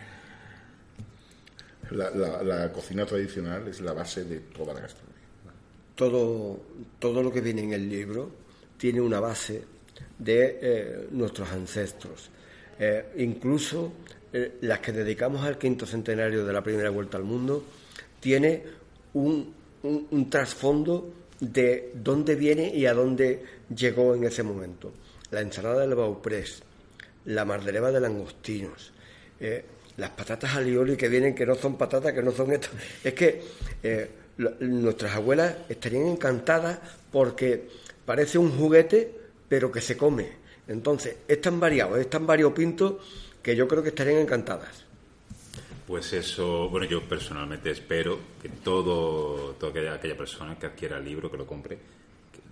la, 1.91 2.43
la 2.43 2.73
cocina 2.73 3.05
tradicional 3.05 3.67
es 3.67 3.79
la 3.79 3.93
base 3.93 4.23
de 4.25 4.39
toda 4.39 4.73
la 4.73 4.81
gastronomía 4.81 5.16
todo, 5.97 6.59
todo 6.99 7.23
lo 7.23 7.33
que 7.33 7.41
viene 7.41 7.63
en 7.63 7.73
el 7.73 7.89
libro 7.89 8.29
tiene 8.77 9.01
una 9.01 9.19
base 9.19 9.63
de 10.17 10.59
eh, 10.61 11.07
nuestros 11.11 11.51
ancestros. 11.51 12.29
Eh, 12.79 13.13
incluso 13.17 13.91
eh, 14.31 14.59
las 14.61 14.79
que 14.79 14.91
dedicamos 14.91 15.43
al 15.43 15.57
quinto 15.57 15.87
centenario 15.87 16.45
de 16.45 16.53
la 16.53 16.63
primera 16.63 16.91
vuelta 16.91 17.17
al 17.17 17.23
mundo, 17.23 17.63
tiene 18.19 18.63
un, 19.13 19.53
un, 19.83 20.29
trasfondo 20.29 21.13
de 21.39 21.91
dónde 21.95 22.35
viene 22.35 22.73
y 22.73 22.85
a 22.85 22.93
dónde 22.93 23.43
llegó 23.75 24.13
en 24.13 24.25
ese 24.25 24.43
momento. 24.43 24.93
La 25.31 25.41
ensalada 25.41 25.81
del 25.81 25.95
Bauprés, 25.95 26.61
la 27.25 27.43
mardeleva 27.43 27.91
de 27.91 27.99
langostinos, 27.99 28.93
las 29.97 30.09
patatas 30.11 30.55
alioli 30.55 30.95
que 30.95 31.09
vienen, 31.09 31.33
que 31.33 31.45
no 31.45 31.55
son 31.55 31.77
patatas, 31.77 32.13
que 32.13 32.21
no 32.21 32.31
son 32.31 32.51
esto. 32.51 32.69
Es 33.03 33.13
que 33.13 33.41
nuestras 34.59 35.15
abuelas 35.15 35.55
estarían 35.69 36.07
encantadas 36.07 36.79
porque 37.11 37.67
parece 38.05 38.37
un 38.37 38.51
juguete, 38.51 39.11
pero 39.49 39.71
que 39.71 39.81
se 39.81 39.97
come. 39.97 40.29
Entonces, 40.67 41.17
es 41.27 41.41
tan 41.41 41.59
variado, 41.59 41.97
es 41.97 42.09
tan 42.09 42.27
variopinto 42.27 42.99
que 43.41 43.55
yo 43.55 43.67
creo 43.67 43.81
que 43.81 43.89
estarían 43.89 44.17
encantadas. 44.17 44.85
Pues 45.87 46.11
eso, 46.11 46.67
bueno, 46.69 46.85
yo 46.85 47.01
personalmente 47.03 47.71
espero 47.71 48.19
que 48.41 48.49
todo, 48.49 49.53
toda 49.53 49.93
aquella, 49.93 50.17
persona 50.17 50.59
que 50.59 50.65
adquiera 50.65 50.97
el 50.97 51.05
libro, 51.05 51.31
que 51.31 51.37
lo 51.37 51.47
compre, 51.47 51.77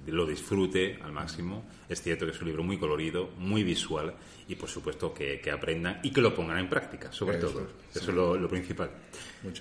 lo 0.08 0.26
disfrute 0.26 0.98
al 1.04 1.12
máximo. 1.12 1.66
Es 1.90 2.02
cierto 2.02 2.26
que 2.26 2.32
es 2.32 2.40
un 2.40 2.48
libro 2.48 2.64
muy 2.64 2.78
colorido, 2.78 3.32
muy 3.38 3.64
visual 3.64 4.14
y 4.48 4.56
por 4.56 4.70
supuesto 4.70 5.14
que, 5.14 5.42
aprendan 5.52 6.00
y 6.02 6.12
que 6.12 6.22
lo 6.22 6.34
pongan 6.34 6.60
en 6.60 6.70
práctica, 6.70 7.12
sobre 7.12 7.38
todo. 7.38 7.68
Eso 7.94 8.10
es 8.12 8.16
lo, 8.16 8.38
lo 8.38 8.48
principal. 8.48 8.90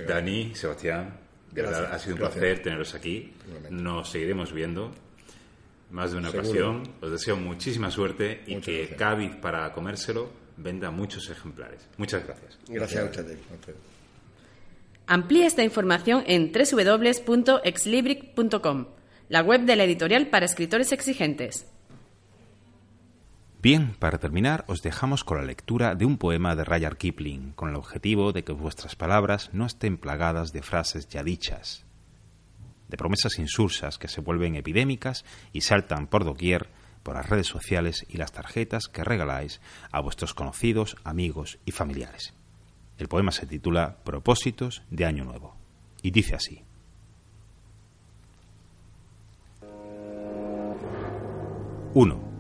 Dani, 0.07 0.55
Sebastián, 0.55 1.19
ha 1.63 1.99
sido 1.99 2.15
un 2.15 2.21
placer 2.21 2.63
teneros 2.63 2.95
aquí. 2.95 3.33
Nos 3.71 4.11
seguiremos 4.11 4.53
viendo 4.53 4.93
más 5.91 6.13
de 6.13 6.19
una 6.19 6.29
ocasión. 6.31 6.83
Os 7.01 7.11
deseo 7.11 7.37
muchísima 7.37 7.91
suerte 7.91 8.43
y 8.47 8.61
que 8.61 8.95
Cádiz 8.97 9.35
para 9.37 9.73
comérselo 9.73 10.31
venda 10.57 10.91
muchos 10.91 11.29
ejemplares. 11.31 11.87
Muchas 11.97 12.27
gracias. 12.27 12.59
Gracias 12.69 13.03
a 13.03 13.07
ustedes. 13.07 13.39
Amplía 15.07 15.47
esta 15.47 15.63
información 15.63 16.25
en 16.27 16.51
www.exlibric.com, 16.51 18.87
la 19.29 19.43
web 19.43 19.61
de 19.63 19.77
la 19.77 19.85
editorial 19.85 20.27
para 20.29 20.47
escritores 20.47 20.91
exigentes. 20.93 21.67
Bien, 23.65 23.97
para 23.99 24.19
terminar, 24.19 24.67
os 24.69 24.83
dejamos 24.83 25.25
con 25.25 25.39
la 25.39 25.43
lectura 25.43 25.95
de 25.95 26.05
un 26.05 26.19
poema 26.19 26.55
de 26.55 26.65
Rudyard 26.65 26.99
Kipling, 26.99 27.53
con 27.53 27.71
el 27.71 27.77
objetivo 27.77 28.35
de 28.35 28.45
que 28.45 28.53
vuestras 28.53 28.95
palabras 28.95 29.49
no 29.55 29.65
estén 29.65 29.97
plagadas 29.97 30.53
de 30.53 30.61
frases 30.61 31.09
ya 31.09 31.23
dichas, 31.23 31.87
de 32.91 32.99
promesas 32.99 33.39
insulsas 33.39 33.97
que 33.97 34.09
se 34.09 34.21
vuelven 34.21 34.55
epidémicas 34.55 35.25
y 35.55 35.63
saltan 35.63 36.09
por 36.09 36.27
doquier 36.27 36.69
por 37.03 37.15
las 37.15 37.27
redes 37.31 37.47
sociales 37.47 38.05
y 38.07 38.19
las 38.19 38.33
tarjetas 38.33 38.89
que 38.89 39.03
regaláis 39.03 39.63
a 39.91 40.01
vuestros 40.01 40.35
conocidos, 40.35 40.99
amigos 41.03 41.59
y 41.65 41.71
familiares. 41.71 42.35
El 42.99 43.09
poema 43.09 43.33
se 43.33 43.47
titula 43.47 43.97
Propósitos 44.05 44.83
de 44.91 45.07
Año 45.07 45.25
Nuevo 45.25 45.57
y 46.03 46.11
dice 46.11 46.35
así. 46.35 46.61
1. 51.95 52.34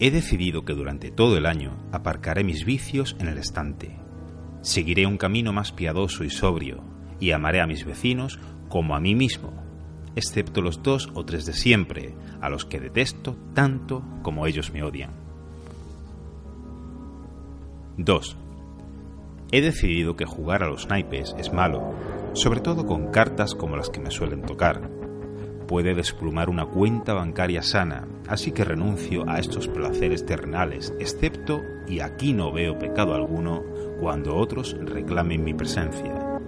He 0.00 0.12
decidido 0.12 0.64
que 0.64 0.74
durante 0.74 1.10
todo 1.10 1.36
el 1.36 1.44
año 1.44 1.76
aparcaré 1.90 2.44
mis 2.44 2.64
vicios 2.64 3.16
en 3.18 3.26
el 3.26 3.38
estante. 3.38 3.96
Seguiré 4.62 5.06
un 5.06 5.16
camino 5.16 5.52
más 5.52 5.72
piadoso 5.72 6.22
y 6.22 6.30
sobrio, 6.30 6.84
y 7.18 7.32
amaré 7.32 7.60
a 7.60 7.66
mis 7.66 7.84
vecinos 7.84 8.38
como 8.68 8.94
a 8.94 9.00
mí 9.00 9.16
mismo, 9.16 9.52
excepto 10.14 10.62
los 10.62 10.82
dos 10.84 11.08
o 11.14 11.24
tres 11.24 11.46
de 11.46 11.52
siempre, 11.52 12.14
a 12.40 12.48
los 12.48 12.64
que 12.64 12.78
detesto 12.78 13.36
tanto 13.54 14.04
como 14.22 14.46
ellos 14.46 14.72
me 14.72 14.84
odian. 14.84 15.10
2. 17.96 18.36
He 19.50 19.60
decidido 19.60 20.14
que 20.14 20.26
jugar 20.26 20.62
a 20.62 20.68
los 20.68 20.88
naipes 20.88 21.34
es 21.38 21.52
malo, 21.52 21.92
sobre 22.34 22.60
todo 22.60 22.86
con 22.86 23.10
cartas 23.10 23.56
como 23.56 23.76
las 23.76 23.90
que 23.90 23.98
me 23.98 24.12
suelen 24.12 24.42
tocar, 24.42 24.97
puede 25.68 25.94
desplumar 25.94 26.48
una 26.48 26.64
cuenta 26.64 27.12
bancaria 27.12 27.62
sana, 27.62 28.08
así 28.26 28.50
que 28.50 28.64
renuncio 28.64 29.28
a 29.28 29.38
estos 29.38 29.68
placeres 29.68 30.24
terrenales, 30.24 30.94
excepto, 30.98 31.60
y 31.86 32.00
aquí 32.00 32.32
no 32.32 32.50
veo 32.50 32.78
pecado 32.78 33.14
alguno, 33.14 33.62
cuando 34.00 34.34
otros 34.34 34.76
reclamen 34.80 35.44
mi 35.44 35.54
presencia. 35.54 36.40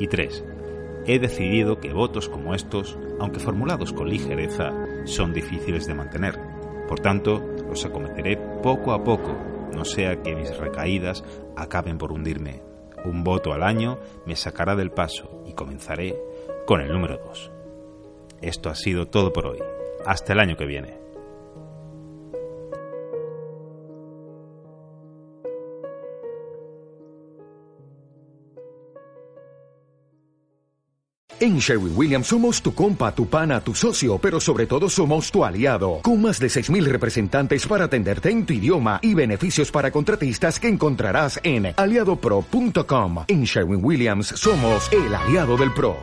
Y 0.00 0.08
3. 0.08 0.44
He 1.06 1.18
decidido 1.18 1.80
que 1.80 1.92
votos 1.92 2.28
como 2.28 2.54
estos, 2.54 2.98
aunque 3.20 3.40
formulados 3.40 3.92
con 3.92 4.08
ligereza, 4.08 4.72
son 5.04 5.34
difíciles 5.34 5.86
de 5.86 5.94
mantener. 5.94 6.40
Por 6.88 7.00
tanto, 7.00 7.40
los 7.68 7.84
acometeré 7.84 8.38
poco 8.62 8.92
a 8.92 9.04
poco, 9.04 9.36
no 9.74 9.84
sea 9.84 10.22
que 10.22 10.34
mis 10.34 10.56
recaídas 10.56 11.24
acaben 11.56 11.98
por 11.98 12.12
hundirme. 12.12 12.62
Un 13.04 13.22
voto 13.22 13.52
al 13.52 13.62
año 13.62 13.98
me 14.26 14.36
sacará 14.36 14.76
del 14.76 14.92
paso 14.92 15.42
y 15.44 15.52
comenzaré 15.52 16.16
con 16.66 16.80
el 16.80 16.90
número 16.90 17.18
2. 17.18 17.61
Esto 18.42 18.70
ha 18.70 18.74
sido 18.74 19.06
todo 19.06 19.32
por 19.32 19.46
hoy. 19.46 19.58
Hasta 20.04 20.32
el 20.32 20.40
año 20.40 20.56
que 20.56 20.66
viene. 20.66 21.02
En 31.42 31.58
Sherwin 31.58 31.92
Williams 31.96 32.28
somos 32.28 32.62
tu 32.62 32.72
compa, 32.72 33.12
tu 33.12 33.26
pana, 33.26 33.60
tu 33.60 33.74
socio, 33.74 34.16
pero 34.16 34.38
sobre 34.38 34.64
todo 34.64 34.88
somos 34.88 35.28
tu 35.32 35.44
aliado, 35.44 35.98
con 36.00 36.22
más 36.22 36.38
de 36.38 36.46
6.000 36.46 36.84
representantes 36.84 37.66
para 37.66 37.86
atenderte 37.86 38.30
en 38.30 38.46
tu 38.46 38.52
idioma 38.52 39.00
y 39.02 39.12
beneficios 39.12 39.72
para 39.72 39.90
contratistas 39.90 40.60
que 40.60 40.68
encontrarás 40.68 41.40
en 41.42 41.74
aliadopro.com. 41.76 43.24
En 43.26 43.42
Sherwin 43.42 43.84
Williams 43.84 44.28
somos 44.28 44.88
el 44.92 45.12
aliado 45.12 45.56
del 45.56 45.74
PRO. 45.74 45.96